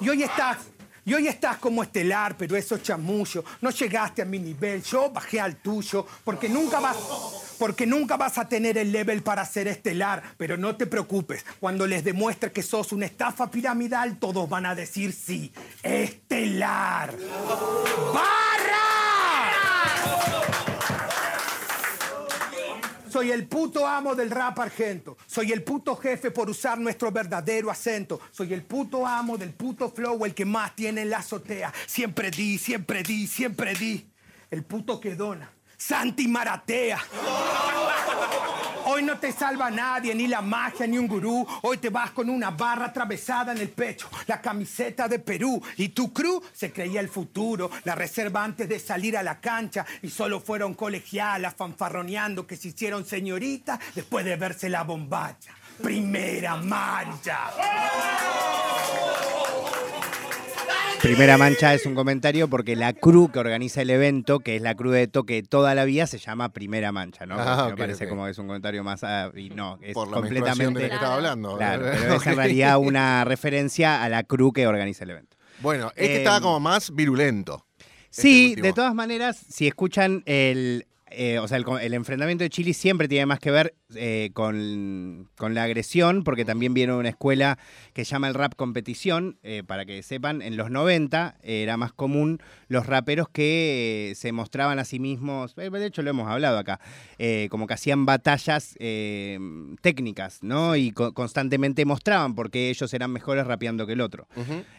Y 0.00 0.08
hoy 0.08 0.22
estás, 0.24 0.58
Y 1.08 1.14
hoy 1.14 1.26
estás 1.26 1.56
como 1.56 1.82
estelar, 1.82 2.36
pero 2.36 2.54
eso 2.54 2.74
es 2.74 2.82
chamullo. 2.82 3.42
No 3.62 3.70
llegaste 3.70 4.20
a 4.20 4.26
mi 4.26 4.38
nivel, 4.38 4.82
yo 4.82 5.10
bajé 5.10 5.40
al 5.40 5.56
tuyo, 5.56 6.06
porque 6.22 6.50
nunca 6.50 6.80
vas, 6.80 6.98
porque 7.58 7.86
nunca 7.86 8.18
vas 8.18 8.36
a 8.36 8.46
tener 8.46 8.76
el 8.76 8.92
level 8.92 9.22
para 9.22 9.42
ser 9.46 9.68
estelar. 9.68 10.22
Pero 10.36 10.58
no 10.58 10.76
te 10.76 10.86
preocupes, 10.86 11.46
cuando 11.60 11.86
les 11.86 12.04
demuestre 12.04 12.52
que 12.52 12.62
sos 12.62 12.92
una 12.92 13.06
estafa 13.06 13.50
piramidal, 13.50 14.18
todos 14.18 14.46
van 14.50 14.66
a 14.66 14.74
decir 14.74 15.14
sí, 15.14 15.50
estelar. 15.82 17.14
Soy 23.10 23.30
el 23.30 23.46
puto 23.46 23.86
amo 23.86 24.14
del 24.14 24.30
rap 24.30 24.58
argento. 24.58 25.16
Soy 25.26 25.52
el 25.52 25.62
puto 25.62 25.96
jefe 25.96 26.30
por 26.30 26.50
usar 26.50 26.78
nuestro 26.78 27.10
verdadero 27.10 27.70
acento. 27.70 28.20
Soy 28.30 28.52
el 28.52 28.62
puto 28.62 29.06
amo 29.06 29.38
del 29.38 29.52
puto 29.52 29.90
flow, 29.90 30.24
el 30.24 30.34
que 30.34 30.44
más 30.44 30.74
tiene 30.76 31.02
en 31.02 31.10
la 31.10 31.18
azotea. 31.18 31.72
Siempre 31.86 32.30
di, 32.30 32.58
siempre 32.58 33.02
di, 33.02 33.26
siempre 33.26 33.74
di. 33.74 34.10
El 34.50 34.64
puto 34.64 35.00
que 35.00 35.14
dona. 35.14 35.50
Santi 35.76 36.26
Maratea. 36.26 36.98
Hoy 38.90 39.02
no 39.02 39.18
te 39.18 39.32
salva 39.32 39.70
nadie, 39.70 40.14
ni 40.14 40.26
la 40.26 40.40
magia, 40.40 40.86
ni 40.86 40.96
un 40.96 41.06
gurú. 41.06 41.46
Hoy 41.60 41.76
te 41.76 41.90
vas 41.90 42.12
con 42.12 42.30
una 42.30 42.52
barra 42.52 42.86
atravesada 42.86 43.52
en 43.52 43.58
el 43.58 43.68
pecho, 43.68 44.08
la 44.26 44.40
camiseta 44.40 45.06
de 45.06 45.18
Perú. 45.18 45.62
Y 45.76 45.90
tu 45.90 46.10
crew 46.10 46.42
se 46.54 46.72
creía 46.72 47.00
el 47.00 47.10
futuro, 47.10 47.70
la 47.84 47.94
reserva 47.94 48.42
antes 48.42 48.66
de 48.66 48.78
salir 48.78 49.18
a 49.18 49.22
la 49.22 49.40
cancha. 49.40 49.84
Y 50.00 50.08
solo 50.08 50.40
fueron 50.40 50.72
colegialas 50.72 51.54
fanfarroneando 51.54 52.46
que 52.46 52.56
se 52.56 52.68
hicieron 52.68 53.04
señoritas 53.04 53.78
después 53.94 54.24
de 54.24 54.36
verse 54.36 54.70
la 54.70 54.84
bombacha. 54.84 55.52
Primera 55.82 56.56
mancha. 56.56 57.50
Primera 61.08 61.38
mancha 61.38 61.72
es 61.72 61.86
un 61.86 61.94
comentario 61.94 62.48
porque 62.48 62.76
la 62.76 62.92
crew 62.92 63.30
que 63.32 63.38
organiza 63.38 63.80
el 63.80 63.88
evento, 63.88 64.40
que 64.40 64.56
es 64.56 64.62
la 64.62 64.74
crew 64.74 64.90
de 64.92 65.08
toque 65.08 65.42
toda 65.42 65.74
la 65.74 65.86
vida, 65.86 66.06
se 66.06 66.18
llama 66.18 66.50
Primera 66.52 66.92
Mancha, 66.92 67.24
¿no? 67.24 67.36
Ah, 67.38 67.68
me 67.70 67.76
parece 67.78 68.06
como 68.08 68.26
que 68.26 68.32
es 68.32 68.38
un 68.38 68.46
comentario 68.46 68.84
más. 68.84 69.02
ah, 69.04 69.30
y 69.34 69.48
no, 69.48 69.78
es 69.80 69.94
Por 69.94 70.08
la 70.08 70.14
completamente. 70.18 70.80
de 70.80 70.84
la 70.84 70.88
que 70.90 70.94
estaba 70.96 71.14
hablando. 71.14 71.56
Claro, 71.56 71.86
pero 71.98 72.14
es 72.16 72.26
en 72.26 72.36
realidad 72.36 72.78
una 72.78 73.24
referencia 73.24 74.02
a 74.02 74.08
la 74.10 74.22
crew 74.24 74.52
que 74.52 74.66
organiza 74.66 75.04
el 75.04 75.10
evento. 75.10 75.36
Bueno, 75.60 75.88
este 75.96 76.16
Eh, 76.16 76.18
estaba 76.18 76.42
como 76.42 76.60
más 76.60 76.94
virulento. 76.94 77.64
Este 77.78 78.22
Sí, 78.22 78.48
último. 78.50 78.66
de 78.66 78.72
todas 78.74 78.94
maneras, 78.94 79.38
si 79.48 79.66
escuchan 79.66 80.22
el. 80.26 80.86
Eh, 81.10 81.38
o 81.38 81.48
sea, 81.48 81.58
el, 81.58 81.94
enfrentamiento 81.94 82.44
de 82.44 82.50
Chile 82.50 82.72
siempre 82.74 83.08
tiene 83.08 83.26
más 83.26 83.38
que 83.38 83.50
ver 83.50 83.74
eh, 83.94 84.30
con, 84.34 85.28
con 85.36 85.54
la 85.54 85.62
agresión, 85.64 86.24
porque 86.24 86.44
también 86.44 86.74
viene 86.74 86.92
de 86.92 86.98
una 86.98 87.08
escuela 87.08 87.58
que 87.94 88.04
se 88.04 88.10
llama 88.12 88.28
el 88.28 88.34
rap 88.34 88.54
competición. 88.54 89.38
eh, 89.42 89.62
para 89.66 89.84
que 89.84 90.02
sepan, 90.02 90.42
en 90.42 90.56
los 90.56 90.70
90 90.70 91.36
era 91.42 91.76
más 91.76 91.92
común 91.92 92.40
los 92.68 92.86
raperos 92.86 93.28
que 93.28 94.12
se 94.16 94.32
mostraban 94.32 94.78
a 94.78 94.84
sí 94.84 94.98
mismos. 94.98 95.54
de 95.56 95.86
hecho, 95.86 96.02
lo 96.02 96.10
hemos 96.10 96.28
hablado 96.28 96.58
acá. 96.58 96.80
como 97.50 97.66
que 97.66 97.74
hacían 97.74 98.04
batallas 98.06 98.74
técnicas, 99.80 100.38
¿no? 100.42 100.76
Y 100.76 100.92
co- 100.92 101.12
constantemente 101.14 101.84
mostraban 101.84 102.34
porque 102.34 102.70
ellos 102.70 102.92
eran 102.94 103.10
mejores 103.12 103.46
rapeando 103.46 103.86
que 103.86 103.92
el 103.94 104.00
otro. 104.00 104.26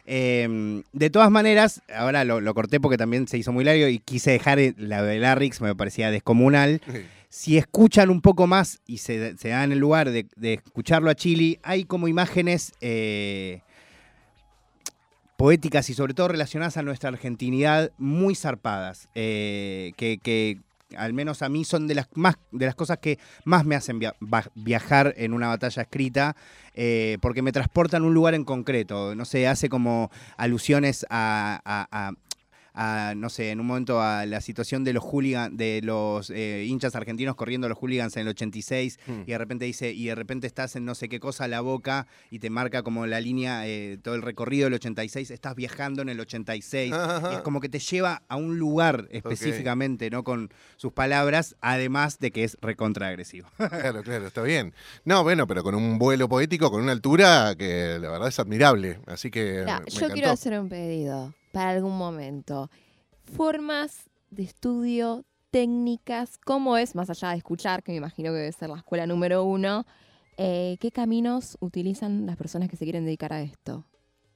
Eh, 0.05 0.81
de 0.91 1.09
todas 1.09 1.31
maneras, 1.31 1.81
ahora 1.93 2.23
lo, 2.23 2.41
lo 2.41 2.53
corté 2.53 2.79
porque 2.79 2.97
también 2.97 3.27
se 3.27 3.37
hizo 3.37 3.51
muy 3.51 3.63
largo 3.63 3.87
y 3.87 3.99
quise 3.99 4.31
dejar 4.31 4.59
la 4.77 5.01
de 5.03 5.19
Larrix, 5.19 5.61
me 5.61 5.75
parecía 5.75 6.11
descomunal. 6.19 6.81
Si 7.29 7.57
escuchan 7.57 8.09
un 8.09 8.21
poco 8.21 8.47
más 8.47 8.79
y 8.87 8.97
se, 8.97 9.37
se 9.37 9.49
dan 9.49 9.71
el 9.71 9.79
lugar 9.79 10.09
de, 10.09 10.25
de 10.35 10.53
escucharlo 10.53 11.09
a 11.11 11.15
Chili, 11.15 11.59
hay 11.63 11.85
como 11.85 12.07
imágenes 12.07 12.73
eh, 12.81 13.61
poéticas 15.37 15.89
y 15.89 15.93
sobre 15.93 16.13
todo 16.13 16.27
relacionadas 16.29 16.77
a 16.77 16.81
nuestra 16.81 17.09
argentinidad 17.09 17.91
muy 17.97 18.35
zarpadas, 18.35 19.07
eh, 19.15 19.91
que, 19.95 20.17
que 20.17 20.57
al 20.97 21.13
menos 21.13 21.43
a 21.43 21.49
mí 21.49 21.63
son 21.65 21.87
de 21.87 21.93
las, 21.95 22.07
más, 22.15 22.35
de 22.51 22.65
las 22.65 22.73
cosas 22.75 22.97
que 22.97 23.19
más 23.45 23.63
me 23.63 23.75
hacen 23.75 23.99
via- 23.99 24.15
viajar 24.55 25.13
en 25.17 25.33
una 25.33 25.47
batalla 25.47 25.83
escrita, 25.83 26.35
eh, 26.73 27.19
porque 27.21 27.43
me 27.43 27.51
transportan 27.51 28.01
a 28.03 28.07
un 28.07 28.13
lugar 28.15 28.33
en 28.33 28.43
concreto. 28.43 29.13
No 29.15 29.23
sé, 29.25 29.47
hace 29.47 29.69
como 29.69 30.09
alusiones 30.35 31.05
a, 31.11 31.61
a- 31.63 31.87
a- 31.91 32.13
a, 32.73 33.13
no 33.15 33.29
sé, 33.29 33.51
en 33.51 33.59
un 33.59 33.67
momento 33.67 34.01
a 34.01 34.25
la 34.25 34.41
situación 34.41 34.83
de 34.83 34.93
los 34.93 35.03
hooligans, 35.03 35.55
de 35.57 35.81
los 35.83 36.29
eh, 36.29 36.65
hinchas 36.67 36.95
argentinos 36.95 37.35
corriendo 37.35 37.65
a 37.67 37.69
los 37.69 37.77
hooligans 37.77 38.15
en 38.17 38.21
el 38.23 38.27
86 38.29 38.99
Hmm. 39.05 39.21
y 39.25 39.31
de 39.31 39.37
repente 39.37 39.65
dice, 39.65 39.91
y 39.91 40.07
de 40.07 40.15
repente 40.15 40.47
estás 40.47 40.75
en 40.75 40.85
no 40.85 40.95
sé 40.95 41.09
qué 41.09 41.19
cosa 41.19 41.45
a 41.45 41.47
la 41.47 41.61
boca 41.61 42.07
y 42.29 42.39
te 42.39 42.49
marca 42.49 42.83
como 42.83 43.05
la 43.05 43.19
línea, 43.21 43.67
eh, 43.67 43.97
todo 44.01 44.15
el 44.15 44.21
recorrido 44.21 44.65
del 44.65 44.73
86, 44.75 45.31
estás 45.31 45.55
viajando 45.55 46.01
en 46.01 46.09
el 46.09 46.19
86. 46.19 46.91
y 46.91 47.33
es 47.35 47.41
como 47.41 47.59
que 47.59 47.69
te 47.69 47.79
lleva 47.79 48.23
a 48.27 48.35
un 48.35 48.57
lugar 48.59 49.07
específicamente, 49.11 50.09
¿no? 50.09 50.23
Con 50.23 50.51
sus 50.77 50.91
palabras, 50.93 51.55
además 51.61 52.19
de 52.19 52.31
que 52.31 52.43
es 52.43 52.57
recontraagresivo. 52.61 53.47
Claro, 53.79 54.03
claro, 54.03 54.27
está 54.27 54.41
bien. 54.41 54.73
No, 55.05 55.23
bueno, 55.23 55.47
pero 55.47 55.63
con 55.63 55.73
un 55.73 55.97
vuelo 55.99 56.27
poético, 56.27 56.69
con 56.69 56.81
una 56.83 56.91
altura 56.91 57.55
que 57.57 57.97
la 57.99 58.09
verdad 58.09 58.27
es 58.27 58.39
admirable. 58.39 58.99
Así 59.07 59.31
que. 59.31 59.63
Me 59.65 59.65
yo 59.65 59.97
encantó. 59.97 60.13
quiero 60.13 60.31
hacer 60.31 60.59
un 60.59 60.69
pedido 60.69 61.33
para 61.51 61.71
algún 61.71 61.97
momento. 61.97 62.69
Formas 63.23 64.09
de 64.31 64.43
estudio, 64.43 65.23
técnicas, 65.51 66.37
cómo 66.37 66.77
es, 66.77 66.95
más 66.95 67.09
allá 67.09 67.29
de 67.31 67.37
escuchar, 67.37 67.83
que 67.83 67.91
me 67.91 67.97
imagino 67.97 68.31
que 68.31 68.37
debe 68.37 68.51
ser 68.51 68.69
la 68.69 68.77
escuela 68.77 69.05
número 69.07 69.43
uno, 69.43 69.85
eh, 70.37 70.77
¿qué 70.79 70.91
caminos 70.91 71.57
utilizan 71.59 72.25
las 72.25 72.37
personas 72.37 72.69
que 72.69 72.77
se 72.77 72.85
quieren 72.85 73.05
dedicar 73.05 73.33
a 73.33 73.41
esto? 73.41 73.85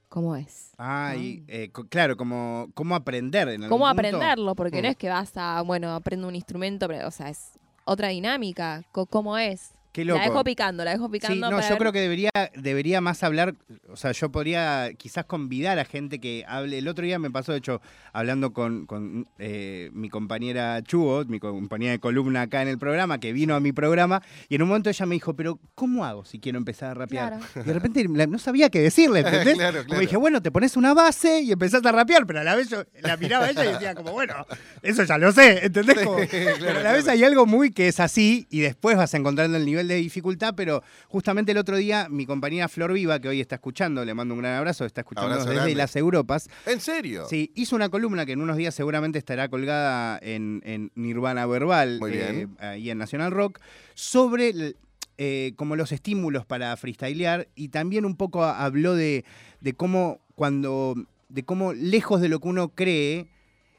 ¿Cómo 0.08 0.36
es? 0.36 0.72
Ah, 0.78 1.14
y, 1.16 1.44
eh, 1.48 1.70
claro, 1.88 2.16
como 2.16 2.68
cómo 2.74 2.94
aprender. 2.94 3.48
En 3.48 3.64
algún 3.64 3.68
¿Cómo 3.80 3.86
punto. 3.86 4.00
aprenderlo? 4.00 4.54
Porque 4.54 4.80
no 4.82 4.88
Mm. 4.88 4.90
es 4.92 4.96
que 4.96 5.08
vas 5.08 5.32
a, 5.36 5.62
bueno, 5.62 5.94
aprendo 5.94 6.28
un 6.28 6.34
instrumento, 6.36 6.86
pero, 6.86 7.08
o 7.08 7.10
sea, 7.10 7.30
es 7.30 7.52
otra 7.84 8.08
dinámica. 8.08 8.84
¿Cómo 8.92 9.36
es? 9.38 9.72
Qué 9.94 10.04
La 10.04 10.14
dejo 10.18 10.42
picando, 10.42 10.84
la 10.84 10.90
dejo 10.90 11.06
Sí, 11.06 11.12
picando. 11.12 11.50
no, 11.50 11.56
para 11.58 11.68
yo 11.68 11.74
ver- 11.74 11.78
creo 11.78 11.92
que 11.92 12.00
debería, 12.00 12.30
debería 12.56 13.00
más 13.00 13.22
hablar, 13.22 13.54
o 13.88 13.96
sea, 13.96 14.10
yo 14.10 14.28
podría 14.32 14.90
quizás 14.98 15.24
convidar 15.24 15.78
a 15.78 15.84
gente 15.84 16.18
que 16.18 16.44
hable. 16.48 16.78
El 16.78 16.88
otro 16.88 17.04
día 17.04 17.20
me 17.20 17.30
pasó, 17.30 17.52
de 17.52 17.58
hecho, 17.58 17.80
hablando 18.12 18.52
con, 18.52 18.86
con, 18.86 19.28
eh, 19.38 19.90
mi 19.92 20.08
compañera 20.10 20.82
Chugo, 20.82 21.24
mi 21.26 21.38
compañera 21.38 21.92
de 21.92 22.00
columna 22.00 22.42
acá 22.42 22.60
en 22.62 22.66
el 22.66 22.78
programa, 22.78 23.20
que 23.20 23.32
vino 23.32 23.54
a 23.54 23.60
mi 23.60 23.70
programa, 23.72 24.20
y 24.48 24.56
en 24.56 24.62
un 24.62 24.68
momento 24.68 24.90
ella 24.90 25.06
me 25.06 25.14
dijo, 25.14 25.34
pero 25.34 25.60
¿cómo 25.76 26.04
hago 26.04 26.24
si 26.24 26.40
quiero 26.40 26.58
empezar 26.58 26.90
a 26.90 26.94
rapear? 26.94 27.38
Claro. 27.38 27.44
Y 27.54 27.68
de 27.68 27.72
repente 27.72 28.04
no 28.08 28.38
sabía 28.40 28.70
qué 28.70 28.80
decirle, 28.80 29.20
¿entendés? 29.24 29.54
Claro, 29.54 29.84
Como 29.86 30.00
dije, 30.00 30.16
bueno, 30.16 30.42
te 30.42 30.50
pones 30.50 30.76
una 30.76 30.92
base 30.92 31.40
y 31.42 31.52
empezás 31.52 31.86
a 31.86 31.92
rapear, 31.92 32.26
pero 32.26 32.40
a 32.40 32.42
la 32.44 32.56
vez 32.56 32.68
yo 32.68 32.82
la 33.00 33.16
miraba 33.16 33.44
a 33.46 33.50
ella 33.50 33.64
y 33.64 33.72
decía 33.74 33.94
como, 33.94 34.10
bueno, 34.10 34.34
eso 34.82 35.04
ya 35.04 35.18
lo 35.18 35.30
sé, 35.30 35.66
¿entendés? 35.66 35.98
Como- 36.04 36.16
pero 36.28 36.80
a 36.80 36.82
la 36.82 36.92
vez 36.92 37.06
hay 37.06 37.22
algo 37.22 37.46
muy 37.46 37.70
que 37.70 37.86
es 37.86 38.00
así 38.00 38.48
y 38.50 38.58
después 38.58 38.96
vas 38.96 39.14
encontrando 39.14 39.56
el 39.56 39.64
nivel 39.64 39.83
de 39.88 39.96
dificultad, 39.96 40.54
pero 40.56 40.82
justamente 41.08 41.52
el 41.52 41.58
otro 41.58 41.76
día 41.76 42.08
mi 42.10 42.26
compañera 42.26 42.68
Flor 42.68 42.92
Viva, 42.92 43.18
que 43.20 43.28
hoy 43.28 43.40
está 43.40 43.56
escuchando, 43.56 44.04
le 44.04 44.14
mando 44.14 44.34
un 44.34 44.40
gran 44.40 44.54
abrazo, 44.56 44.84
está 44.84 45.02
escuchando 45.02 45.36
desde 45.36 45.54
grande. 45.54 45.74
las 45.74 45.96
Europas. 45.96 46.48
¿En 46.66 46.80
serio? 46.80 47.26
Sí, 47.28 47.50
hizo 47.54 47.76
una 47.76 47.88
columna 47.88 48.26
que 48.26 48.32
en 48.32 48.40
unos 48.40 48.56
días 48.56 48.74
seguramente 48.74 49.18
estará 49.18 49.48
colgada 49.48 50.18
en, 50.22 50.62
en 50.64 50.90
Nirvana 50.94 51.46
Verbal, 51.46 51.98
Muy 52.00 52.12
eh, 52.14 52.46
en 52.60 52.98
National 52.98 53.30
Rock, 53.32 53.60
sobre 53.94 54.48
el- 54.50 54.76
eh, 55.16 55.52
como 55.54 55.76
los 55.76 55.92
estímulos 55.92 56.44
para 56.44 56.76
freestylear 56.76 57.46
y 57.54 57.68
también 57.68 58.04
un 58.04 58.16
poco 58.16 58.42
habló 58.44 58.94
de, 58.96 59.24
de 59.60 59.72
cómo 59.74 60.20
cuando, 60.34 60.94
de 61.28 61.44
cómo 61.44 61.72
lejos 61.72 62.20
de 62.20 62.28
lo 62.28 62.40
que 62.40 62.48
uno 62.48 62.70
cree, 62.70 63.28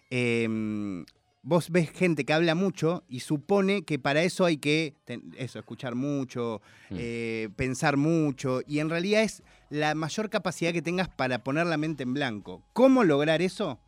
em, 0.10 1.06
vos 1.46 1.70
ves 1.70 1.92
gente 1.92 2.26
que 2.26 2.34
habla 2.34 2.56
mucho 2.56 3.04
y 3.08 3.20
supone 3.22 3.84
que 3.84 4.00
para 4.00 4.24
eso 4.24 4.44
hay 4.46 4.58
que 4.58 4.96
eso, 5.38 5.60
escuchar 5.60 5.94
mucho, 5.96 6.62
Mm. 6.90 6.96
eh, 7.00 7.50
pensar 7.56 7.98
mucho, 7.98 8.62
y 8.68 8.80
en 8.80 8.90
realidad 8.90 9.22
es 9.24 9.42
la 9.70 9.96
mayor 9.96 10.30
capacidad 10.30 10.74
que 10.74 10.82
tengas 10.82 11.08
para 11.08 11.44
poner 11.44 11.66
la 11.68 11.78
mente 11.78 12.04
en 12.04 12.14
blanco. 12.14 12.62
¿Cómo 12.74 13.04
lograr 13.04 13.42
eso? 13.42 13.80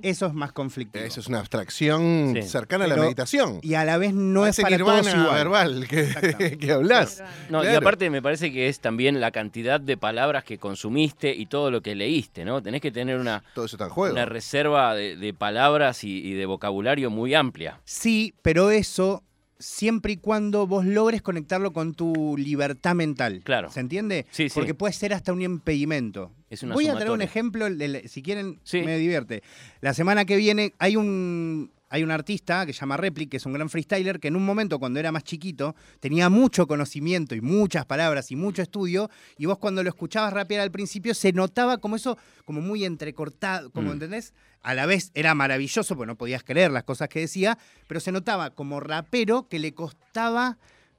Eso 0.00 0.26
es 0.26 0.32
más 0.32 0.52
conflictivo. 0.52 1.04
Eso 1.04 1.20
es 1.20 1.26
una 1.26 1.40
abstracción 1.40 2.32
Sí. 2.34 2.42
cercana 2.48 2.86
a 2.86 2.88
la 2.88 2.96
meditación. 2.96 3.58
Y 3.62 3.74
a 3.74 3.84
la 3.84 3.98
vez 3.98 4.14
no 4.14 4.46
es 4.46 4.58
para 4.60 4.78
todos 4.78 5.06
igual. 5.06 5.34
verbal 5.34 5.86
que, 5.88 6.56
que 6.60 6.72
hablas. 6.72 7.22
No, 7.50 7.62
y 7.62 7.68
aparte 7.68 8.08
me 8.08 8.22
parece 8.22 8.52
que 8.52 8.68
es 8.68 8.80
también 8.80 9.20
la 9.20 9.30
cantidad 9.30 9.80
de 9.80 9.96
palabras 9.96 10.44
que 10.44 10.58
consumiste 10.58 11.34
y 11.34 11.46
todo 11.46 11.70
lo 11.70 11.82
que 11.82 11.94
leíste, 11.94 12.44
¿no? 12.44 12.62
Tenés 12.62 12.80
que 12.80 12.90
tener 12.90 13.18
una, 13.18 13.42
Todo 13.54 13.66
eso 13.66 13.76
está 13.76 13.84
en 13.84 13.90
juego. 13.90 14.14
una 14.14 14.24
reserva 14.24 14.94
de, 14.94 15.16
de 15.16 15.34
palabras 15.34 16.04
y, 16.04 16.18
y 16.26 16.32
de 16.34 16.46
vocabulario 16.46 17.10
muy 17.10 17.34
amplia. 17.34 17.80
Sí, 17.84 18.34
pero 18.42 18.70
eso 18.70 19.22
siempre 19.62 20.12
y 20.12 20.16
cuando 20.16 20.66
vos 20.66 20.84
logres 20.84 21.22
conectarlo 21.22 21.72
con 21.72 21.94
tu 21.94 22.36
libertad 22.36 22.94
mental. 22.94 23.40
Claro. 23.44 23.70
¿Se 23.70 23.80
entiende? 23.80 24.26
Sí, 24.30 24.48
sí. 24.48 24.54
Porque 24.54 24.74
puede 24.74 24.92
ser 24.92 25.14
hasta 25.14 25.32
un 25.32 25.40
impedimento. 25.42 26.32
Es 26.50 26.62
una 26.62 26.74
Voy 26.74 26.88
a 26.88 26.94
traer 26.94 27.10
un 27.10 27.22
ejemplo, 27.22 27.66
si 28.06 28.22
quieren, 28.22 28.58
Sí. 28.64 28.82
me 28.82 28.98
divierte. 28.98 29.42
La 29.80 29.94
semana 29.94 30.24
que 30.24 30.36
viene 30.36 30.74
hay 30.78 30.96
un 30.96 31.70
hay 31.94 32.02
un 32.02 32.10
artista 32.10 32.64
que 32.64 32.72
se 32.72 32.80
llama 32.80 32.96
Replic, 32.96 33.30
que 33.30 33.36
es 33.36 33.44
un 33.44 33.52
gran 33.52 33.68
freestyler, 33.68 34.18
que 34.18 34.28
en 34.28 34.36
un 34.36 34.46
momento 34.46 34.78
cuando 34.78 34.98
era 34.98 35.12
más 35.12 35.24
chiquito 35.24 35.76
tenía 36.00 36.30
mucho 36.30 36.66
conocimiento 36.66 37.34
y 37.34 37.42
muchas 37.42 37.84
palabras 37.84 38.30
y 38.30 38.36
mucho 38.36 38.62
estudio, 38.62 39.10
y 39.36 39.44
vos 39.44 39.58
cuando 39.58 39.82
lo 39.82 39.90
escuchabas 39.90 40.32
rapear 40.32 40.62
al 40.62 40.70
principio 40.70 41.12
se 41.12 41.32
notaba 41.34 41.76
como 41.76 41.96
eso, 41.96 42.16
como 42.46 42.62
muy 42.62 42.86
entrecortado, 42.86 43.70
como 43.70 43.90
Mm. 43.90 43.92
¿entendés? 43.92 44.32
A 44.62 44.72
la 44.72 44.86
vez 44.86 45.10
era 45.12 45.34
maravilloso, 45.34 45.94
porque 45.94 46.06
no 46.06 46.16
podías 46.16 46.42
creer 46.44 46.70
las 46.70 46.84
cosas 46.84 47.08
que 47.10 47.20
decía, 47.20 47.58
pero 47.88 48.00
se 48.00 48.10
notaba 48.10 48.50
como 48.50 48.80
rapero 48.80 49.48
que 49.48 49.58
le 49.58 49.74
costaba 49.74 50.56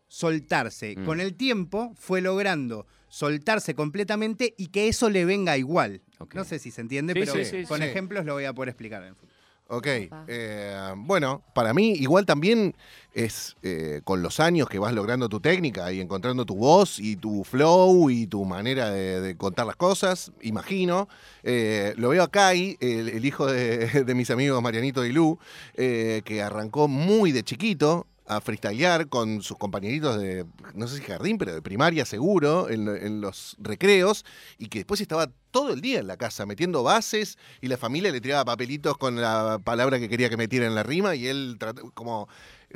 soltarse. 0.07 0.95
Mm. 0.97 1.05
Con 1.05 1.19
el 1.19 1.33
tiempo 1.33 1.93
fue 1.95 2.21
logrando 2.21 2.85
soltarse 3.09 3.73
completamente 3.73 4.53
y 4.57 4.67
que 4.67 4.87
eso 4.87 5.09
le 5.09 5.25
venga 5.25 5.57
igual. 5.57 6.01
No 6.33 6.43
sé 6.43 6.59
si 6.59 6.71
se 6.71 6.81
entiende, 6.81 7.13
Sí, 7.13 7.19
pero 7.19 7.33
sí, 7.33 7.45
sí, 7.45 7.63
con 7.65 7.79
sí. 7.79 7.85
ejemplos 7.85 8.25
lo 8.25 8.33
voy 8.33 8.45
a 8.45 8.53
poder 8.53 8.69
explicar 8.69 9.01
en 9.03 9.09
el 9.09 9.15
futuro. 9.15 9.32
Ok. 9.75 9.87
Eh, 10.27 10.93
bueno, 10.97 11.41
para 11.55 11.73
mí 11.73 11.93
igual 11.93 12.27
también 12.27 12.75
es 13.13 13.55
eh, 13.63 14.01
con 14.03 14.21
los 14.21 14.39
años 14.39 14.69
que 14.69 14.77
vas 14.77 14.93
logrando 14.93 15.29
tu 15.29 15.39
técnica 15.39 15.91
y 15.91 15.99
encontrando 15.99 16.45
tu 16.45 16.55
voz 16.55 16.99
y 16.99 17.15
tu 17.15 17.43
flow 17.43 18.11
y 18.11 18.27
tu 18.27 18.45
manera 18.45 18.91
de, 18.91 19.19
de 19.19 19.35
contar 19.35 19.65
las 19.65 19.75
cosas, 19.75 20.31
imagino. 20.41 21.07
Eh, 21.41 21.95
lo 21.97 22.09
veo 22.09 22.21
acá 22.21 22.49
ahí, 22.49 22.77
el, 22.81 23.09
el 23.09 23.25
hijo 23.25 23.47
de, 23.47 23.87
de 24.05 24.15
mis 24.15 24.29
amigos 24.29 24.61
Marianito 24.61 25.05
y 25.05 25.11
Lu, 25.11 25.39
eh, 25.73 26.21
que 26.23 26.43
arrancó 26.43 26.87
muy 26.87 27.31
de 27.31 27.43
chiquito 27.43 28.05
a 28.25 28.41
freestylear 28.41 29.09
con 29.09 29.41
sus 29.41 29.57
compañeritos 29.57 30.19
de, 30.19 30.45
no 30.73 30.87
sé 30.87 30.97
si 30.97 31.03
jardín, 31.03 31.37
pero 31.37 31.53
de 31.53 31.61
primaria 31.61 32.05
seguro, 32.05 32.69
en, 32.69 32.87
en 32.87 33.21
los 33.21 33.55
recreos, 33.59 34.25
y 34.57 34.67
que 34.67 34.79
después 34.79 35.01
estaba 35.01 35.29
todo 35.51 35.71
el 35.71 35.81
día 35.81 35.99
en 35.99 36.07
la 36.07 36.17
casa 36.17 36.45
metiendo 36.45 36.83
bases 36.83 37.37
y 37.61 37.67
la 37.67 37.77
familia 37.77 38.11
le 38.11 38.21
tiraba 38.21 38.43
papelitos 38.43 38.97
con 38.97 39.21
la 39.21 39.59
palabra 39.63 39.99
que 39.99 40.09
quería 40.09 40.29
que 40.29 40.37
metiera 40.37 40.65
en 40.65 40.73
la 40.73 40.83
rima 40.83 41.15
y 41.15 41.27
él 41.27 41.57
como 41.93 42.27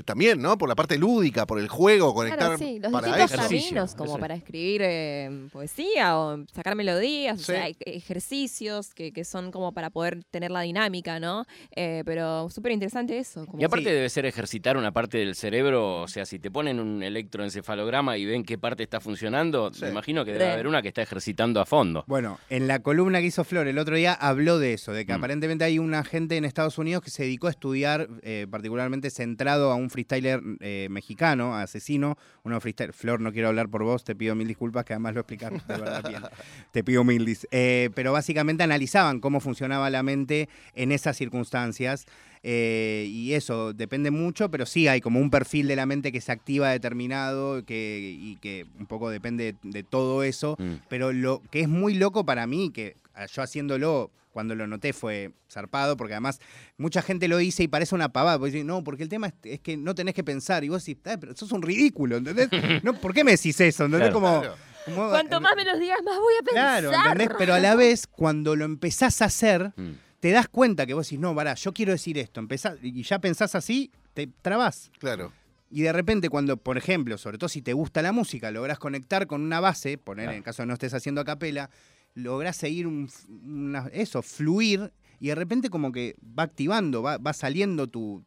también, 0.06 0.42
¿no? 0.42 0.58
Por 0.58 0.70
la 0.70 0.76
parte 0.76 0.98
lúdica, 0.98 1.46
por 1.46 1.60
el 1.60 1.68
juego, 1.68 2.14
conectar 2.14 2.40
Claro, 2.40 2.58
sí, 2.58 2.80
los 2.80 2.92
para 2.92 3.08
distintos. 3.08 3.32
Ejercicio, 3.34 3.68
caminos 3.70 3.96
como 3.96 4.12
eso. 4.12 4.20
para 4.20 4.36
escribir 4.36 4.82
eh, 4.84 5.48
poesía 5.52 6.18
o 6.20 6.46
sacar 6.54 6.76
melodías, 6.76 7.40
o 7.40 7.44
sea, 7.44 7.64
hay 7.64 7.76
ejercicios 7.80 8.94
que, 8.94 9.12
que 9.12 9.24
son 9.24 9.52
como 9.52 9.72
para 9.74 9.90
poder 9.90 10.24
tener 10.32 10.52
la 10.52 10.62
dinámica, 10.62 11.20
¿no? 11.20 11.46
Eh, 11.76 12.04
pero 12.06 12.50
súper 12.50 12.72
interesante 12.72 13.18
eso. 13.18 13.46
Como 13.46 13.62
Y 13.62 13.66
aparte 13.66 13.86
Sí. 13.90 13.92
debe 13.96 14.10
ser 14.10 14.26
ejercitar 14.26 14.76
una 14.78 14.92
parte 14.92 15.18
del 15.20 15.36
cerebro, 15.36 16.02
o 16.02 16.08
sea, 16.08 16.26
si 16.26 16.40
te 16.40 16.50
ponen 16.52 16.80
un 16.80 17.02
electroencefalograma 17.04 18.18
y 18.18 18.26
ven 18.26 18.44
qué 18.44 18.58
parte 18.58 18.84
está 18.84 19.00
funcionando, 19.00 19.72
Sí. 19.74 19.84
me 19.86 19.90
imagino 19.92 20.26
que 20.26 20.34
debe 20.34 20.46
Re. 20.46 20.52
haber 20.54 20.68
una 20.68 20.82
que 20.82 20.88
está 20.90 21.02
ejercitando 21.02 21.60
a 21.62 21.66
fondo. 21.66 22.04
Bueno, 22.08 22.40
en 22.50 22.68
la 22.68 22.80
columna 22.80 23.20
que 23.20 23.28
hizo 23.28 23.44
Flor 23.44 23.68
el 23.68 23.78
otro 23.78 23.96
día 23.96 24.14
habló 24.14 24.60
de 24.60 24.74
eso, 24.74 24.92
de 24.94 25.06
que 25.06 25.14
Mm. 25.14 25.18
aparentemente 25.18 25.64
hay 25.64 25.80
una 25.80 26.04
gente 26.04 26.38
en 26.38 26.46
Estados 26.46 26.78
Unidos 26.78 27.04
que 27.04 27.10
se 27.12 27.24
dedicó 27.24 27.48
a 27.48 27.52
estudiar, 27.52 28.08
eh, 28.24 28.48
particularmente 28.50 29.10
centrado 29.10 29.72
a 29.72 29.76
un 29.76 29.87
freestyler 29.90 30.42
eh, 30.60 30.88
mexicano, 30.90 31.56
asesino, 31.56 32.18
uno 32.44 32.60
freestyler. 32.60 32.94
Flor, 32.94 33.22
no 33.22 33.32
quiero 33.32 33.48
hablar 33.48 33.70
por 33.70 33.84
vos, 33.84 34.04
te 34.04 34.16
pido 34.16 34.36
mil 34.36 34.48
disculpas, 34.48 34.86
que 34.86 34.94
además 34.94 35.14
lo 35.14 35.22
explicaron 35.22 35.62
de 35.68 35.78
verdad 35.78 36.08
bien. 36.08 36.22
Te 36.72 36.84
pido 36.84 37.04
mil 37.04 37.26
dis. 37.26 37.48
Eh, 37.52 37.90
pero 37.96 38.12
básicamente 38.12 38.64
analizaban 38.64 39.20
cómo 39.20 39.40
funcionaba 39.40 39.90
la 39.90 40.04
mente 40.04 40.50
en 40.76 40.92
esas 40.92 41.18
circunstancias. 41.18 42.06
eh, 42.44 43.08
y 43.10 43.34
eso 43.34 43.74
depende 43.74 44.12
mucho, 44.12 44.50
pero 44.52 44.66
sí 44.66 44.88
hay 44.88 45.02
como 45.02 45.20
un 45.20 45.30
perfil 45.30 45.68
de 45.68 45.76
la 45.76 45.86
mente 45.86 46.12
que 46.12 46.22
se 46.22 46.32
activa 46.32 46.70
determinado 46.70 47.66
que, 47.66 48.16
y 48.20 48.36
que 48.38 48.66
un 48.80 48.86
poco 48.86 49.10
depende 49.10 49.56
de 49.64 49.84
todo 49.84 50.24
eso. 50.24 50.56
Mm. 50.60 50.74
Pero 50.88 51.12
lo 51.14 51.42
que 51.50 51.62
es 51.62 51.68
muy 51.68 51.94
loco 51.96 52.26
para 52.26 52.48
mí, 52.48 52.72
que 52.72 52.96
ah, 53.16 53.26
yo 53.26 53.42
haciéndolo 53.42 54.12
cuando 54.38 54.54
lo 54.54 54.68
noté 54.68 54.94
fue 54.94 55.32
zarpado, 55.52 55.98
porque 55.98 56.14
además 56.14 56.40
mucha 56.78 57.02
gente 57.02 57.28
lo 57.28 57.38
dice 57.38 57.64
y 57.64 57.68
parece 57.68 57.96
una 57.96 58.14
pavada. 58.14 58.38
Porque 58.38 58.64
no, 58.64 58.84
porque 58.84 59.02
el 59.02 59.10
tema 59.10 59.26
es, 59.26 59.34
es 59.42 59.60
que 59.62 59.78
no 59.78 59.96
tenés 59.96 60.14
que 60.14 60.24
pensar. 60.24 60.64
Y 60.64 60.70
vos 60.70 60.86
decís, 60.86 61.02
"Ah, 61.06 61.18
pero 61.20 61.36
sos 61.36 61.52
un 61.52 61.64
ridículo, 61.64 62.18
¿entendés? 62.18 62.50
no, 62.84 62.94
¿Por 62.94 63.16
qué 63.16 63.24
me 63.24 63.32
decís 63.32 63.60
eso? 63.60 63.86
¿Entendés? 63.86 64.12
Claro. 64.12 64.14
Como, 64.14 64.42
Claro. 64.42 64.56
como- 64.86 65.10
Cuanto 65.10 65.42
más 65.42 65.56
me 65.56 65.66
los 65.66 65.80
digas, 65.80 65.98
más 66.06 66.20
voy 66.20 66.36
a 66.40 66.44
pensar. 66.44 66.84
Claro, 66.84 66.94
¿entendés? 67.10 67.30
Pero 67.40 67.56
a 67.56 67.60
la 67.60 67.74
vez, 67.76 68.06
cuando 68.06 68.56
lo 68.56 68.66
empezás 68.66 69.24
a 69.24 69.26
hacer, 69.26 69.74
Mm. 69.76 69.94
te 70.20 70.30
das 70.30 70.48
cuenta 70.48 70.86
que 70.86 70.94
vos 70.94 71.08
decís, 71.08 71.20
no, 71.20 71.34
pará, 71.34 71.56
yo 71.56 71.74
quiero 71.74 71.92
decir 71.94 72.20
esto. 72.20 72.40
Empezás, 72.40 72.76
y 72.84 73.02
ya 73.02 73.18
pensás 73.18 73.56
así, 73.56 73.90
te 74.14 74.28
trabás. 74.44 74.92
Claro. 75.00 75.34
Y 75.70 75.82
de 75.82 75.92
repente 75.92 76.30
cuando, 76.30 76.56
por 76.58 76.78
ejemplo, 76.78 77.18
sobre 77.18 77.38
todo 77.40 77.50
si 77.50 77.62
te 77.64 77.74
gusta 77.74 78.02
la 78.04 78.14
música, 78.14 78.52
lográs 78.52 78.78
conectar 78.80 79.26
con 79.28 79.42
una 79.42 79.60
base, 79.60 79.98
poner 79.98 80.26
Claro. 80.26 80.32
en 80.34 80.38
el 80.38 80.44
caso 80.44 80.62
de 80.62 80.68
no 80.68 80.74
estés 80.74 80.94
haciendo 80.94 81.20
a 81.22 81.26
capela, 81.26 81.70
lográs 82.18 82.58
seguir 82.58 82.88
un, 82.88 83.10
una- 83.46 83.88
eso, 83.94 84.22
fluir, 84.22 84.92
y 85.20 85.28
de 85.28 85.36
repente 85.36 85.70
como 85.70 85.92
que 85.92 86.16
va 86.38 86.44
activando, 86.44 87.02
va, 87.02 87.18
va 87.18 87.34
saliendo 87.34 87.88
tu, 87.88 88.24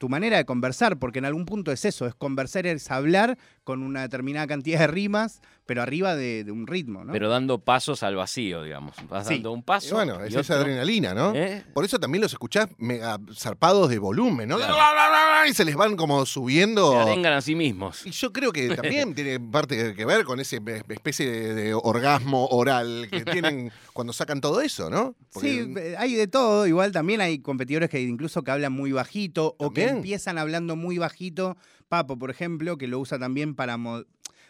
tu 0.00 0.08
manera 0.08 0.38
de 0.38 0.46
conversar, 0.46 0.98
porque 0.98 1.18
en 1.18 1.26
algún 1.26 1.44
punto 1.44 1.70
es 1.72 1.84
eso, 1.84 2.06
es 2.06 2.14
conversar, 2.14 2.66
es 2.66 2.90
hablar 2.90 3.36
con 3.64 3.82
una 3.82 4.00
determinada 4.00 4.46
cantidad 4.46 4.78
de 4.78 4.86
rimas, 4.86 5.42
pero 5.66 5.82
arriba 5.82 6.16
de, 6.16 6.42
de 6.42 6.50
un 6.52 6.66
ritmo, 6.66 7.04
¿no? 7.04 7.12
Pero 7.12 7.28
dando 7.28 7.58
pasos 7.58 8.02
al 8.02 8.16
vacío, 8.16 8.62
digamos. 8.64 8.96
Vas 9.10 9.28
Sí. 9.28 9.34
dando 9.34 9.52
un 9.52 9.58
Y 9.58 9.62
paso. 9.62 9.94
bueno, 9.96 10.18
y 10.24 10.28
es 10.28 10.34
esa 10.36 10.54
adrenalina, 10.54 11.12
¿no? 11.12 11.34
¿Eh? 11.34 11.62
Por 11.74 11.84
eso 11.84 12.00
también 12.00 12.22
los 12.22 12.32
escuchás 12.32 12.68
mega 12.78 13.18
zarpados 13.36 13.90
de 13.90 13.98
volumen, 13.98 14.48
¿no? 14.48 14.56
Claro. 14.56 15.46
Y 15.46 15.52
se 15.52 15.66
les 15.66 15.76
van 15.76 15.96
como 15.96 16.24
subiendo. 16.24 16.92
Se 16.92 16.98
arengan 16.98 17.34
a 17.34 17.40
sí 17.42 17.54
mismos. 17.54 18.06
Y 18.06 18.10
yo 18.12 18.32
creo 18.32 18.52
que 18.52 18.74
también 18.74 19.14
tiene 19.14 19.38
parte 19.38 19.94
que 19.94 20.04
ver 20.06 20.24
con 20.24 20.40
esa 20.40 20.56
especie 20.88 21.30
de, 21.30 21.54
de 21.54 21.74
orgasmo 21.74 22.46
oral 22.46 23.06
que 23.10 23.24
tienen 23.26 23.70
cuando 24.00 24.12
sacan 24.14 24.40
todo 24.40 24.62
eso, 24.62 24.88
¿no? 24.88 25.14
Porque- 25.30 25.62
Sí, 25.64 25.74
eh, 25.76 25.94
hay 25.98 26.14
de 26.14 26.26
todo. 26.26 26.66
Igual 26.66 26.90
también 26.90 27.20
hay 27.20 27.40
competidores 27.40 27.90
que 27.90 28.00
incluso 28.00 28.42
que 28.42 28.50
hablan 28.50 28.72
muy 28.72 28.92
bajito 28.92 29.56
o 29.58 29.72
que 29.74 29.82
empiezan 29.98 30.38
hablando 30.38 30.74
muy 30.74 30.96
bajito. 30.96 31.58
Papo, 31.90 32.18
por 32.18 32.30
ejemplo, 32.30 32.78
que 32.78 32.86
lo 32.86 32.98
usa 32.98 33.18
también 33.18 33.54
para, 33.54 33.76
mo- 33.76 34.04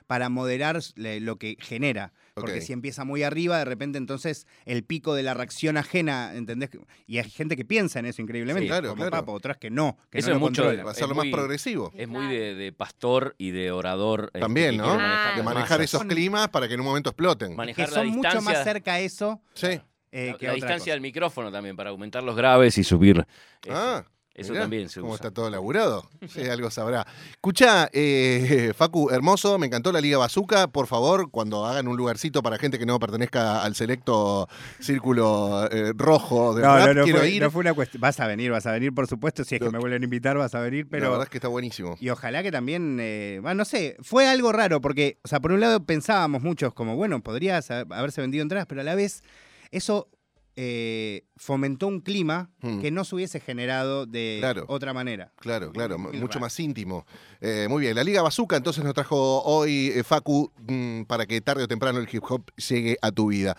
para 0.06 0.28
moderar 0.28 0.78
lo 0.96 1.36
que 1.36 1.56
genera. 1.60 2.12
Porque 2.40 2.60
si 2.60 2.72
empieza 2.72 3.04
muy 3.04 3.22
arriba, 3.22 3.58
de 3.58 3.64
repente 3.64 3.98
entonces 3.98 4.46
el 4.66 4.84
pico 4.84 5.14
de 5.14 5.22
la 5.22 5.34
reacción 5.34 5.76
ajena, 5.76 6.32
¿entendés? 6.34 6.70
Y 7.06 7.18
hay 7.18 7.28
gente 7.30 7.56
que 7.56 7.64
piensa 7.64 7.98
en 7.98 8.06
eso 8.06 8.22
increíblemente, 8.22 8.66
Sí, 8.66 8.68
claro, 8.68 8.88
como 8.90 9.02
claro. 9.02 9.10
Papo, 9.10 9.32
otras 9.32 9.56
que 9.58 9.70
no, 9.70 9.98
que 10.10 10.18
Eso 10.18 10.28
no 10.30 10.34
es 10.36 10.40
lo 10.40 10.46
mucho 10.48 10.62
controlan. 10.62 10.86
va 10.86 10.90
a 10.90 10.92
es 10.92 10.98
ser 10.98 11.08
lo 11.08 11.14
más 11.14 11.26
progresivo. 11.30 11.92
Es 11.96 12.08
muy 12.08 12.26
de, 12.26 12.54
de 12.54 12.72
pastor 12.72 13.34
y 13.38 13.50
de 13.50 13.70
orador. 13.72 14.24
este, 14.26 14.40
También, 14.40 14.76
¿no? 14.76 14.86
manejar 14.96 15.36
De 15.36 15.42
manejar 15.42 15.80
esos 15.82 16.04
climas 16.04 16.48
para 16.48 16.68
que 16.68 16.74
en 16.74 16.80
un 16.80 16.86
momento 16.86 17.10
exploten. 17.10 17.54
Manejar 17.56 17.86
que 17.86 17.90
la 17.92 17.96
son 17.98 18.08
mucho 18.08 18.40
más 18.42 18.64
cerca 18.64 18.94
a 18.94 19.00
eso 19.00 19.40
Sí. 19.54 19.80
eh, 20.12 20.30
la, 20.32 20.38
que 20.38 20.46
la 20.46 20.52
otra 20.52 20.54
distancia 20.54 20.78
cosa. 20.78 20.92
del 20.92 21.00
micrófono 21.00 21.52
también, 21.52 21.76
para 21.76 21.90
aumentar 21.90 22.22
los 22.22 22.34
graves 22.36 22.76
y 22.78 22.84
subir. 22.84 23.24
Ah, 23.68 24.02
eso 24.04 24.19
mirá 24.36 24.60
también 24.62 24.88
se 24.88 25.00
¿Cómo 25.00 25.12
usa. 25.12 25.26
está 25.26 25.30
todo 25.34 25.50
laburado? 25.50 26.08
Sí, 26.28 26.40
algo 26.48 26.70
sabrá. 26.70 27.06
Escucha, 27.30 27.88
eh, 27.92 28.72
Facu, 28.76 29.10
hermoso, 29.10 29.58
me 29.58 29.66
encantó 29.66 29.92
la 29.92 30.00
Liga 30.00 30.18
Bazooka. 30.18 30.68
Por 30.68 30.86
favor, 30.86 31.30
cuando 31.30 31.66
hagan 31.66 31.88
un 31.88 31.96
lugarcito 31.96 32.42
para 32.42 32.56
gente 32.58 32.78
que 32.78 32.86
no 32.86 32.98
pertenezca 32.98 33.62
al 33.62 33.74
selecto 33.74 34.48
círculo 34.78 35.68
eh, 35.70 35.92
rojo 35.96 36.54
de 36.54 36.62
No, 36.62 36.76
rap, 36.76 36.86
no, 36.88 36.94
no 36.94 37.04
quiero 37.04 37.18
fue, 37.18 37.30
ir. 37.30 37.42
no 37.42 37.50
fue 37.50 37.60
una 37.60 37.74
cuestión. 37.74 38.00
Vas 38.00 38.18
a 38.20 38.26
venir, 38.26 38.50
vas 38.50 38.66
a 38.66 38.72
venir, 38.72 38.94
por 38.94 39.06
supuesto. 39.06 39.44
Si 39.44 39.56
es 39.56 39.60
que 39.60 39.70
me 39.70 39.78
vuelven 39.78 40.02
a 40.02 40.04
invitar, 40.04 40.36
vas 40.38 40.54
a 40.54 40.60
venir. 40.60 40.84
La 40.86 40.90
Pero 40.90 41.10
verdad 41.10 41.24
es 41.24 41.30
que 41.30 41.38
está 41.38 41.48
buenísimo. 41.48 41.96
Y 42.00 42.08
ojalá 42.10 42.42
que 42.42 42.50
también, 42.52 42.98
eh, 43.00 43.38
bueno, 43.42 43.56
no 43.58 43.64
sé, 43.64 43.96
fue 44.00 44.28
algo 44.28 44.52
raro 44.52 44.80
porque, 44.80 45.18
o 45.22 45.28
sea, 45.28 45.40
por 45.40 45.52
un 45.52 45.60
lado 45.60 45.84
pensábamos 45.84 46.42
muchos 46.42 46.72
como, 46.72 46.96
bueno, 46.96 47.22
podría 47.22 47.60
haberse 47.90 48.20
vendido 48.20 48.42
entradas, 48.42 48.66
pero 48.66 48.80
a 48.80 48.84
la 48.84 48.94
vez 48.94 49.22
eso 49.70 50.08
eh, 50.56 51.24
fomentó 51.36 51.86
un 51.86 52.00
clima 52.00 52.50
Hmm. 52.60 52.80
que 52.80 52.90
no 52.90 53.04
se 53.04 53.14
hubiese 53.14 53.40
generado 53.40 54.06
de 54.06 54.38
Claro. 54.40 54.64
otra 54.68 54.92
manera. 54.92 55.32
Claro, 55.40 55.72
claro, 55.72 55.98
mucho 55.98 56.38
más 56.40 56.58
íntimo. 56.60 57.06
Eh, 57.40 57.66
muy 57.70 57.80
bien, 57.82 57.94
la 57.96 58.04
Liga 58.04 58.20
Bazooka 58.22 58.56
entonces 58.56 58.82
nos 58.84 58.94
trajo 58.94 59.42
hoy 59.42 59.92
eh, 59.94 60.02
Facu 60.04 60.52
mm, 60.68 61.02
para 61.04 61.24
que 61.26 61.40
tarde 61.40 61.62
o 61.64 61.68
temprano 61.68 61.98
el 61.98 62.08
hip 62.12 62.22
hop 62.28 62.42
llegue 62.56 62.96
a 63.00 63.10
tu 63.12 63.28
vida. 63.28 63.56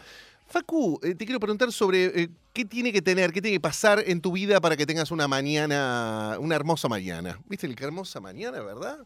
Facu, 0.48 1.00
te 1.02 1.16
quiero 1.26 1.40
preguntar 1.40 1.72
sobre 1.72 2.30
qué 2.52 2.66
tiene 2.66 2.92
que 2.92 3.02
tener, 3.02 3.32
qué 3.32 3.42
tiene 3.42 3.56
que 3.56 3.62
pasar 3.62 4.04
en 4.06 4.20
tu 4.20 4.34
vida 4.34 4.60
para 4.60 4.76
que 4.76 4.86
tengas 4.86 5.10
una 5.10 5.28
mañana, 5.28 6.36
una 6.40 6.56
hermosa 6.56 6.90
mañana. 6.90 7.40
¿Viste 7.48 7.68
el 7.68 7.76
qué 7.76 7.86
hermosa 7.86 8.20
mañana, 8.20 8.60
verdad? 8.62 9.00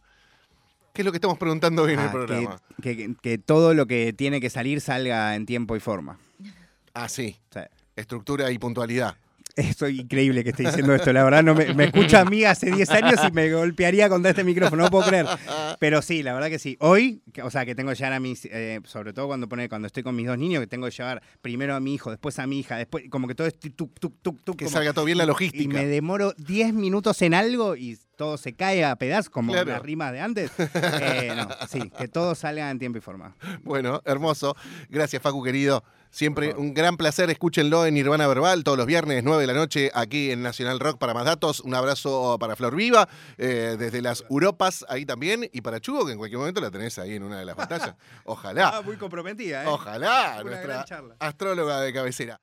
¿Qué 0.91 1.01
es 1.01 1.05
lo 1.05 1.11
que 1.11 1.17
estamos 1.17 1.37
preguntando 1.37 1.83
hoy 1.83 1.93
en 1.93 1.99
el 1.99 2.07
Ah, 2.07 2.11
programa? 2.11 2.61
que, 2.81 2.97
que- 2.97 3.15
que 3.21 3.37
todo 3.37 3.73
lo 3.75 3.85
que 3.85 4.11
tiene 4.13 4.41
que 4.41 4.49
salir 4.49 4.81
salga 4.81 5.35
en 5.35 5.45
tiempo 5.45 5.75
y 5.75 5.79
forma. 5.79 6.17
Ah, 6.95 7.07
sí, 7.09 7.37
estructura 7.95 8.49
y 8.51 8.57
puntualidad. 8.57 9.15
eso 9.55 9.85
es 9.85 9.95
increíble 9.97 10.43
que 10.43 10.49
esté 10.49 10.63
diciendo 10.63 10.93
esto, 10.95 11.13
la 11.13 11.23
verdad, 11.23 11.41
no 11.43 11.55
me, 11.55 11.73
me 11.73 11.85
escucha 11.85 12.21
a 12.21 12.25
mí 12.25 12.43
hace 12.43 12.69
10 12.71 12.89
años 12.91 13.19
y 13.25 13.31
me 13.31 13.51
golpearía 13.53 14.09
contra 14.09 14.31
este 14.31 14.43
micrófono, 14.43 14.83
no 14.83 14.89
puedo 14.89 15.07
creer. 15.07 15.25
Pero 15.79 16.01
sí, 16.01 16.23
la 16.23 16.33
verdad 16.33 16.49
que 16.49 16.59
sí. 16.59 16.75
Hoy, 16.81 17.21
o 17.41 17.49
sea, 17.49 17.65
que 17.65 17.73
tengo 17.75 17.89
que 17.91 17.95
llevar 17.95 18.13
a 18.13 18.19
mis, 18.19 18.45
eh, 18.45 18.81
sobre 18.85 19.13
todo 19.13 19.27
cuando 19.27 19.47
pone, 19.47 19.69
cuando 19.69 19.85
estoy 19.87 20.03
con 20.03 20.13
mis 20.15 20.27
dos 20.27 20.37
niños, 20.37 20.59
que 20.61 20.67
tengo 20.67 20.85
que 20.87 20.91
llevar 20.91 21.21
primero 21.41 21.73
a 21.75 21.79
mi 21.79 21.93
hijo, 21.93 22.09
después 22.11 22.37
a 22.39 22.47
mi 22.47 22.59
hija, 22.59 22.75
después, 22.77 23.05
como 23.09 23.27
que 23.29 23.35
todo 23.35 23.47
es 23.47 23.57
tuk, 23.57 23.75
tuk, 23.75 24.19
tuk, 24.21 24.41
tuk. 24.43 24.57
Que 24.57 24.65
como- 24.65 24.75
salga 24.75 24.91
todo 24.93 25.05
bien 25.05 25.17
la 25.17 25.25
logística. 25.25 25.63
Y 25.63 25.67
me 25.69 25.85
demoro 25.85 26.33
10 26.37 26.73
minutos 26.73 27.21
en 27.21 27.33
algo 27.33 27.77
y 27.77 27.97
todo 28.17 28.37
se 28.37 28.53
cae 28.55 28.83
a 28.83 28.95
pedazos, 28.97 29.29
como 29.29 29.51
Claro. 29.53 29.71
las 29.71 29.81
rimas 29.81 30.11
de 30.11 30.19
antes. 30.21 30.51
Eh, 31.01 31.31
no, 31.35 31.47
sí, 31.69 31.89
que 31.97 32.07
todo 32.09 32.35
salga 32.35 32.69
en 32.71 32.79
tiempo 32.79 32.97
y 32.97 33.01
forma. 33.01 33.35
Bueno, 33.63 34.01
hermoso. 34.05 34.55
Gracias, 34.89 35.21
Facu, 35.21 35.41
querido. 35.43 35.83
Siempre 36.15 36.53
un 36.53 36.73
gran 36.73 36.95
placer. 36.95 37.29
Escúchenlo 37.29 37.85
en 37.85 37.93
Nirvana 37.93 38.25
Verbal 38.25 38.63
todos 38.63 38.77
los 38.77 38.87
viernes, 38.87 39.21
9 39.21 39.41
de 39.41 39.47
la 39.47 39.53
noche, 39.53 39.91
aquí 39.93 40.31
en 40.31 40.41
Nacional 40.41 40.79
Rock 40.79 40.97
para 40.97 41.13
más 41.13 41.25
datos. 41.25 41.59
Un 41.59 41.75
abrazo 41.75 42.37
para 42.39 42.55
Flor 42.55 42.73
Viva, 42.73 43.09
eh, 43.37 43.75
desde 43.77 44.01
las 44.01 44.23
Europas 44.29 44.85
ahí 44.87 45.05
también. 45.05 45.49
Y 45.51 45.59
para 45.59 45.81
Chugo, 45.81 46.05
que 46.05 46.13
en 46.13 46.17
cualquier 46.17 46.39
momento 46.39 46.61
la 46.61 46.71
tenés 46.71 46.97
ahí 46.99 47.15
en 47.15 47.23
una 47.23 47.39
de 47.39 47.43
las 47.43 47.55
pantallas. 47.55 47.95
Ojalá. 48.23 48.77
Ah, 48.77 48.81
muy 48.81 48.95
comprometida, 48.95 49.65
¿eh? 49.65 49.67
Ojalá, 49.67 50.37
Una 50.39 50.51
nuestra 50.51 50.85
astróloga 51.19 51.81
de 51.81 51.91
cabecera. 51.91 52.39